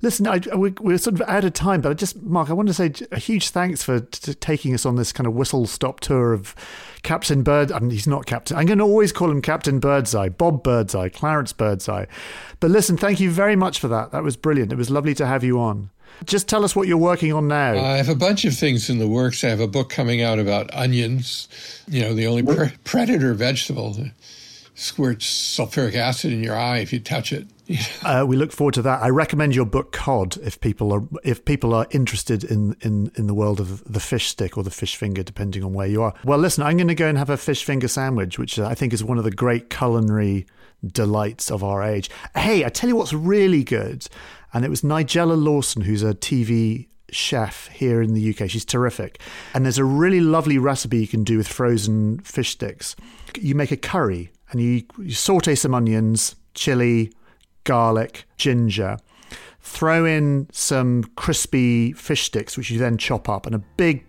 Listen, 0.00 0.26
I, 0.26 0.40
we, 0.56 0.70
we're 0.80 0.98
sort 0.98 1.20
of 1.20 1.28
out 1.28 1.44
of 1.44 1.52
time, 1.52 1.80
but 1.80 1.90
I 1.90 1.94
just, 1.94 2.20
Mark, 2.22 2.50
I 2.50 2.54
want 2.54 2.68
to 2.68 2.74
say 2.74 2.90
a 3.12 3.18
huge 3.18 3.50
thanks 3.50 3.82
for 3.84 4.00
t- 4.00 4.34
taking 4.34 4.74
us 4.74 4.84
on 4.84 4.96
this 4.96 5.12
kind 5.12 5.26
of 5.28 5.34
whistle 5.34 5.66
stop 5.66 6.00
tour 6.00 6.32
of 6.32 6.56
Captain 7.04 7.42
Bird. 7.44 7.70
I 7.70 7.78
mean, 7.78 7.90
he's 7.90 8.08
not 8.08 8.26
Captain. 8.26 8.56
I'm 8.56 8.66
going 8.66 8.78
to 8.78 8.84
always 8.84 9.12
call 9.12 9.30
him 9.30 9.40
Captain 9.42 9.78
Birdseye, 9.78 10.30
Bob 10.30 10.64
Birdseye, 10.64 11.08
Clarence 11.08 11.52
Birdseye. 11.52 12.06
But 12.58 12.72
listen, 12.72 12.96
thank 12.96 13.20
you 13.20 13.30
very 13.30 13.54
much 13.54 13.78
for 13.78 13.88
that. 13.88 14.10
That 14.10 14.24
was 14.24 14.36
brilliant. 14.36 14.72
It 14.72 14.76
was 14.78 14.90
lovely 14.90 15.14
to 15.16 15.26
have 15.26 15.44
you 15.44 15.60
on. 15.60 15.90
Just 16.24 16.48
tell 16.48 16.64
us 16.64 16.76
what 16.76 16.88
you're 16.88 16.96
working 16.96 17.32
on 17.32 17.48
now. 17.48 17.72
I 17.72 17.96
have 17.96 18.08
a 18.08 18.14
bunch 18.14 18.44
of 18.44 18.54
things 18.54 18.88
in 18.88 18.98
the 18.98 19.08
works. 19.08 19.42
I 19.44 19.48
have 19.48 19.60
a 19.60 19.66
book 19.66 19.88
coming 19.88 20.22
out 20.22 20.38
about 20.38 20.72
onions, 20.74 21.48
you 21.88 22.02
know, 22.02 22.14
the 22.14 22.26
only 22.26 22.42
pre- 22.42 22.72
predator 22.84 23.34
vegetable 23.34 23.92
that 23.94 24.12
squirts 24.74 25.26
sulfuric 25.26 25.94
acid 25.94 26.32
in 26.32 26.42
your 26.42 26.56
eye 26.56 26.78
if 26.78 26.92
you 26.92 27.00
touch 27.00 27.32
it. 27.32 27.46
uh, 28.04 28.24
we 28.26 28.36
look 28.36 28.52
forward 28.52 28.74
to 28.74 28.82
that. 28.82 29.02
I 29.02 29.08
recommend 29.08 29.54
your 29.54 29.64
book 29.64 29.92
Cod 29.92 30.36
if 30.38 30.60
people 30.60 30.92
are 30.92 31.02
if 31.24 31.44
people 31.44 31.74
are 31.74 31.86
interested 31.90 32.44
in, 32.44 32.76
in, 32.80 33.10
in 33.14 33.26
the 33.26 33.34
world 33.34 33.60
of 33.60 33.84
the 33.90 34.00
fish 34.00 34.28
stick 34.28 34.56
or 34.56 34.64
the 34.64 34.70
fish 34.70 34.96
finger, 34.96 35.22
depending 35.22 35.62
on 35.62 35.72
where 35.72 35.86
you 35.86 36.02
are. 36.02 36.14
Well, 36.24 36.38
listen, 36.38 36.64
I'm 36.64 36.76
going 36.76 36.88
to 36.88 36.94
go 36.94 37.08
and 37.08 37.16
have 37.16 37.30
a 37.30 37.36
fish 37.36 37.64
finger 37.64 37.88
sandwich, 37.88 38.38
which 38.38 38.58
I 38.58 38.74
think 38.74 38.92
is 38.92 39.04
one 39.04 39.18
of 39.18 39.24
the 39.24 39.30
great 39.30 39.70
culinary 39.70 40.46
delights 40.84 41.50
of 41.50 41.62
our 41.62 41.82
age. 41.82 42.10
Hey, 42.34 42.64
I 42.64 42.68
tell 42.68 42.88
you 42.88 42.96
what's 42.96 43.12
really 43.12 43.62
good, 43.62 44.06
and 44.52 44.64
it 44.64 44.68
was 44.68 44.82
Nigella 44.82 45.42
Lawson, 45.42 45.82
who's 45.82 46.02
a 46.02 46.14
TV 46.14 46.88
chef 47.10 47.68
here 47.68 48.02
in 48.02 48.14
the 48.14 48.30
UK. 48.30 48.48
She's 48.50 48.64
terrific. 48.64 49.20
And 49.54 49.64
there's 49.64 49.78
a 49.78 49.84
really 49.84 50.20
lovely 50.20 50.58
recipe 50.58 50.98
you 50.98 51.08
can 51.08 51.24
do 51.24 51.36
with 51.36 51.48
frozen 51.48 52.20
fish 52.20 52.50
sticks. 52.50 52.96
You 53.38 53.54
make 53.54 53.70
a 53.70 53.76
curry 53.76 54.30
and 54.50 54.60
you, 54.60 54.82
you 54.98 55.12
saute 55.12 55.54
some 55.54 55.74
onions, 55.74 56.36
chili, 56.54 57.12
garlic, 57.64 58.24
ginger. 58.36 58.98
Throw 59.60 60.04
in 60.04 60.48
some 60.52 61.04
crispy 61.16 61.92
fish 61.92 62.24
sticks, 62.24 62.56
which 62.56 62.70
you 62.70 62.78
then 62.78 62.98
chop 62.98 63.28
up, 63.28 63.46
and 63.46 63.54
a 63.54 63.62
big 63.76 64.04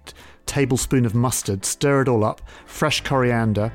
tablespoon 0.46 1.06
of 1.06 1.14
mustard. 1.14 1.64
Stir 1.64 2.02
it 2.02 2.08
all 2.08 2.24
up. 2.24 2.42
Fresh 2.66 3.02
coriander. 3.02 3.72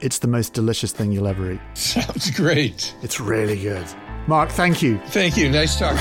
It's 0.00 0.18
the 0.18 0.28
most 0.28 0.52
delicious 0.52 0.92
thing 0.92 1.10
you'll 1.10 1.28
ever 1.28 1.52
eat. 1.52 1.60
Sounds 1.74 2.30
great. 2.30 2.94
It's 3.02 3.18
really 3.18 3.60
good. 3.60 3.86
Mark, 4.26 4.50
thank 4.50 4.82
you. 4.82 4.98
Thank 5.06 5.36
you. 5.36 5.48
Nice 5.48 5.78
talk. 5.78 5.98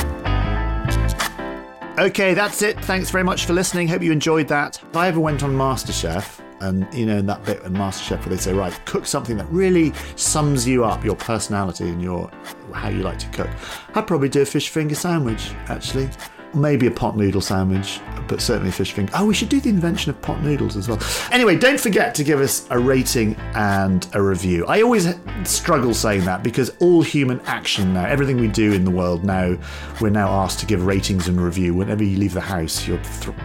Okay, 1.98 2.34
that's 2.34 2.62
it. 2.62 2.80
Thanks 2.86 3.10
very 3.10 3.24
much 3.24 3.46
for 3.46 3.54
listening. 3.54 3.88
Hope 3.88 4.02
you 4.02 4.12
enjoyed 4.12 4.48
that. 4.48 4.82
If 4.82 4.96
I 4.96 5.08
ever 5.08 5.20
went 5.20 5.44
on 5.44 5.52
MasterChef, 5.52 6.40
and 6.62 6.92
you 6.94 7.06
know, 7.06 7.18
in 7.18 7.26
that 7.26 7.44
bit 7.44 7.62
in 7.64 7.74
MasterChef 7.74 8.20
where 8.20 8.30
they 8.30 8.38
say, 8.38 8.54
right, 8.54 8.80
cook 8.86 9.06
something 9.06 9.36
that 9.38 9.50
really 9.50 9.94
sums 10.16 10.68
you 10.68 10.86
up, 10.86 11.04
your 11.04 11.16
personality 11.16 11.90
and 11.90 12.02
your 12.02 12.32
how 12.74 12.90
you 12.90 13.02
like 13.02 13.20
to 13.20 13.28
cook. 13.30 13.50
I'd 13.96 14.08
probably 14.08 14.30
do 14.30 14.42
a 14.42 14.46
fish 14.46 14.70
finger 14.70 14.96
sandwich, 14.96 15.52
actually. 15.68 16.10
Maybe 16.54 16.88
a 16.88 16.92
pot 16.92 17.16
noodle 17.16 17.42
sandwich, 17.42 18.02
but 18.28 18.42
certainly 18.42 18.70
a 18.70 18.74
fish 18.74 18.92
finger. 18.92 19.12
Oh, 19.16 19.26
we 19.26 19.34
should 19.34 19.50
do 19.50 19.60
the 19.60 19.70
invention 19.70 20.10
of 20.10 20.22
pot 20.22 20.42
noodles 20.42 20.76
as 20.76 20.88
well. 20.88 21.00
Anyway, 21.32 21.58
don't 21.58 21.80
forget 21.80 22.14
to 22.16 22.24
give 22.24 22.42
us 22.42 22.68
a 22.70 22.80
rating 22.80 23.36
and 23.56 24.06
a 24.14 24.22
review. 24.22 24.66
I 24.66 24.82
always 24.82 25.08
struggle 25.44 25.94
saying 25.94 26.26
that 26.26 26.44
because 26.44 26.70
all 26.80 27.02
human 27.02 27.40
action 27.42 27.94
now, 27.94 28.06
everything 28.06 28.38
we 28.38 28.48
do 28.48 28.74
in 28.74 28.84
the 28.84 28.92
world 28.92 29.24
now, 29.24 29.58
we're 30.02 30.10
now 30.10 30.30
asked 30.30 30.60
to 30.60 30.66
give 30.66 30.86
ratings 30.86 31.28
and 31.28 31.40
review. 31.40 31.74
Whenever 31.74 32.04
you 32.04 32.18
leave 32.18 32.34
the 32.34 32.42
house, 32.42 32.88
you're 32.88 32.98
th- 33.00 33.36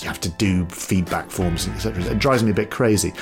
you 0.00 0.08
have 0.08 0.20
to 0.20 0.28
do 0.30 0.66
feedback 0.66 1.30
forms, 1.30 1.68
etc. 1.68 2.02
It 2.04 2.18
drives 2.18 2.42
me 2.42 2.50
a 2.50 2.54
bit 2.54 2.70
crazy. 2.70 3.12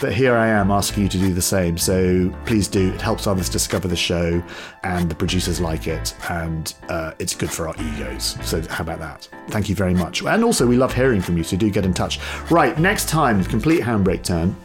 But 0.00 0.12
here 0.12 0.34
I 0.34 0.48
am 0.48 0.70
asking 0.70 1.04
you 1.04 1.08
to 1.10 1.18
do 1.18 1.34
the 1.34 1.42
same. 1.42 1.76
So 1.78 2.32
please 2.46 2.68
do. 2.68 2.92
It 2.92 3.00
helps 3.00 3.26
others 3.26 3.48
discover 3.48 3.88
the 3.88 3.96
show, 3.96 4.42
and 4.82 5.10
the 5.10 5.14
producers 5.14 5.60
like 5.60 5.86
it, 5.86 6.14
and 6.28 6.74
uh, 6.88 7.12
it's 7.18 7.34
good 7.34 7.50
for 7.50 7.68
our 7.68 7.74
egos. 7.80 8.36
So 8.42 8.60
how 8.68 8.82
about 8.82 8.91
that? 8.96 9.28
Thank 9.48 9.68
you 9.68 9.74
very 9.74 9.94
much. 9.94 10.22
And 10.22 10.44
also, 10.44 10.66
we 10.66 10.76
love 10.76 10.94
hearing 10.94 11.20
from 11.20 11.36
you, 11.36 11.44
so 11.44 11.56
do 11.56 11.70
get 11.70 11.84
in 11.84 11.94
touch. 11.94 12.18
Right, 12.50 12.78
next 12.78 13.08
time, 13.08 13.44
complete 13.44 13.80
handbrake 13.80 14.22
turn. 14.22 14.56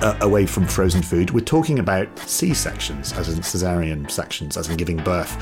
Uh, 0.00 0.18
away 0.20 0.44
from 0.44 0.66
frozen 0.66 1.00
food, 1.00 1.30
we're 1.30 1.40
talking 1.40 1.78
about 1.78 2.18
C 2.18 2.52
sections, 2.52 3.12
as 3.14 3.28
in 3.30 3.38
cesarean 3.38 4.10
sections, 4.10 4.58
as 4.58 4.68
in 4.68 4.76
giving 4.76 4.98
birth. 4.98 5.38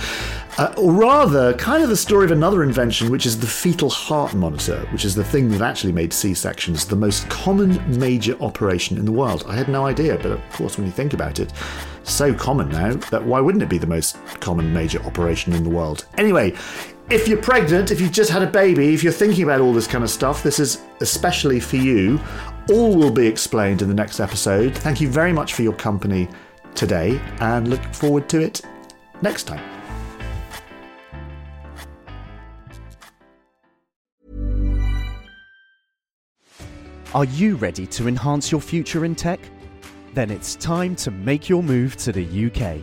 Uh, 0.61 0.73
or 0.77 0.93
rather, 0.93 1.55
kind 1.55 1.83
of 1.83 1.89
the 1.89 1.97
story 1.97 2.27
of 2.27 2.31
another 2.31 2.63
invention, 2.63 3.11
which 3.11 3.27
is 3.27 3.41
the 3.41 3.47
fetal 3.47 3.91
heart 3.91 4.35
monitor, 4.35 4.87
which 4.93 5.05
is 5.05 5.15
the 5.15 5.25
thing 5.25 5.49
that 5.49 5.63
actually 5.63 5.93
made 5.93 6.13
C 6.13 6.35
sections 6.35 6.85
the 6.85 6.95
most 6.95 7.29
common 7.31 7.99
major 7.99 8.37
operation 8.41 8.97
in 8.97 9.07
the 9.07 9.11
world. 9.11 9.45
I 9.49 9.57
had 9.57 9.69
no 9.69 9.87
idea, 9.87 10.17
but 10.19 10.33
of 10.33 10.53
course, 10.53 10.77
when 10.77 10.87
you 10.87 10.93
think 10.93 11.15
about 11.15 11.41
it, 11.41 11.53
so 12.05 12.35
common 12.35 12.69
now 12.69 12.95
that 12.95 13.25
why 13.25 13.41
wouldn't 13.41 13.63
it 13.63 13.69
be 13.69 13.79
the 13.79 13.87
most 13.87 14.19
common 14.41 14.73
major 14.73 15.03
operation 15.05 15.53
in 15.53 15.65
the 15.65 15.71
world? 15.71 16.05
Anyway, 16.19 16.55
if 17.13 17.29
you're 17.29 17.43
pregnant, 17.43 17.91
if 17.91 18.01
you've 18.01 18.11
just 18.11 18.31
had 18.31 18.41
a 18.41 18.47
baby, 18.47 18.95
if 18.95 19.05
you're 19.05 19.13
thinking 19.13 19.45
about 19.45 19.61
all 19.61 19.75
this 19.75 19.87
kind 19.87 20.03
of 20.03 20.09
stuff, 20.09 20.43
this 20.43 20.59
is 20.59 20.81
especially 21.01 21.61
for 21.61 21.77
you. 21.77 22.19
All 22.71 22.97
will 22.97 23.11
be 23.11 23.27
explained 23.27 23.83
in 23.83 23.89
the 23.89 23.95
next 23.95 24.19
episode. 24.19 24.75
Thank 24.75 24.99
you 24.99 25.09
very 25.09 25.31
much 25.31 25.53
for 25.53 25.61
your 25.61 25.75
company 25.75 26.27
today 26.75 27.21
and 27.41 27.69
look 27.69 27.83
forward 27.95 28.31
to 28.31 28.41
it 28.41 28.63
next 29.21 29.43
time. 29.45 29.63
Are 37.15 37.27
you 37.27 37.57
ready 37.57 37.87
to 37.89 38.09
enhance 38.09 38.51
your 38.51 38.63
future 38.63 39.05
in 39.05 39.15
tech? 39.15 39.39
Then 40.15 40.31
it's 40.31 40.57
time 40.57 40.97
to 40.97 41.11
make 41.11 41.47
your 41.47 41.63
move 41.63 41.95
to 41.99 42.13
the 42.13 42.47
UK, 42.47 42.83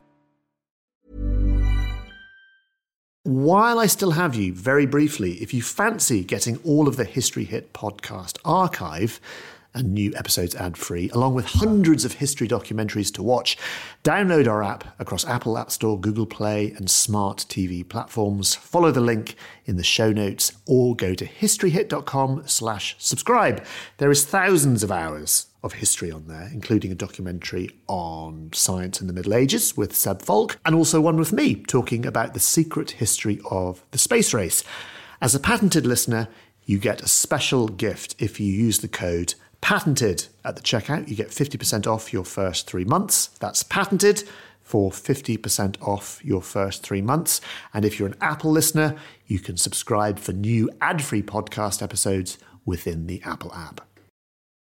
While 3.23 3.77
I 3.77 3.85
still 3.85 4.11
have 4.11 4.33
you, 4.33 4.51
very 4.51 4.87
briefly, 4.87 5.33
if 5.43 5.53
you 5.53 5.61
fancy 5.61 6.23
getting 6.23 6.57
all 6.63 6.87
of 6.87 6.95
the 6.95 7.05
History 7.05 7.43
Hit 7.43 7.71
podcast 7.71 8.39
archive, 8.43 9.19
and 9.73 9.93
new 9.93 10.11
episodes 10.15 10.55
ad 10.55 10.75
free, 10.75 11.09
along 11.11 11.33
with 11.35 11.45
hundreds 11.45 12.03
of 12.03 12.13
history 12.13 12.47
documentaries 12.47 13.13
to 13.13 13.23
watch. 13.23 13.57
Download 14.03 14.47
our 14.47 14.63
app 14.63 14.99
across 14.99 15.25
Apple 15.25 15.57
App 15.57 15.71
Store, 15.71 15.99
Google 15.99 16.25
Play, 16.25 16.71
and 16.71 16.89
smart 16.89 17.45
TV 17.47 17.87
platforms. 17.87 18.55
Follow 18.55 18.91
the 18.91 18.99
link 18.99 19.35
in 19.65 19.77
the 19.77 19.83
show 19.83 20.11
notes 20.11 20.51
or 20.65 20.95
go 20.95 21.13
to 21.13 21.25
historyhit.com 21.25 22.43
slash 22.47 22.95
subscribe. 22.97 23.63
There 23.97 24.11
is 24.11 24.25
thousands 24.25 24.83
of 24.83 24.91
hours 24.91 25.45
of 25.63 25.73
history 25.73 26.11
on 26.11 26.27
there, 26.27 26.49
including 26.53 26.91
a 26.91 26.95
documentary 26.95 27.69
on 27.87 28.49
science 28.53 28.99
in 28.99 29.07
the 29.07 29.13
Middle 29.13 29.33
Ages 29.33 29.77
with 29.77 29.95
Seb 29.95 30.21
Falk, 30.21 30.57
and 30.65 30.73
also 30.73 30.99
one 30.99 31.17
with 31.17 31.31
me 31.31 31.55
talking 31.55 32.05
about 32.05 32.33
the 32.33 32.39
secret 32.39 32.91
history 32.91 33.39
of 33.49 33.83
the 33.91 33.97
space 33.97 34.33
race. 34.33 34.63
As 35.21 35.35
a 35.35 35.39
patented 35.39 35.85
listener, 35.85 36.27
you 36.65 36.79
get 36.79 37.01
a 37.01 37.07
special 37.07 37.67
gift 37.67 38.15
if 38.19 38.39
you 38.39 38.51
use 38.51 38.79
the 38.79 38.87
code 38.87 39.35
patented 39.61 40.27
at 40.43 40.55
the 40.55 40.61
checkout. 40.61 41.07
You 41.07 41.15
get 41.15 41.29
50% 41.29 41.85
off 41.85 42.11
your 42.11 42.25
first 42.25 42.67
three 42.67 42.85
months. 42.85 43.27
That's 43.39 43.63
patented 43.63 44.23
for 44.63 44.91
50% 44.91 45.81
off 45.81 46.23
your 46.23 46.41
first 46.41 46.81
three 46.81 47.01
months. 47.01 47.41
And 47.73 47.85
if 47.85 47.99
you're 47.99 48.07
an 48.07 48.15
Apple 48.21 48.51
listener, 48.51 48.95
you 49.27 49.39
can 49.39 49.57
subscribe 49.57 50.17
for 50.17 50.33
new 50.33 50.69
ad 50.81 51.03
free 51.03 51.21
podcast 51.21 51.81
episodes 51.81 52.37
within 52.65 53.07
the 53.07 53.21
Apple 53.23 53.53
app. 53.53 53.90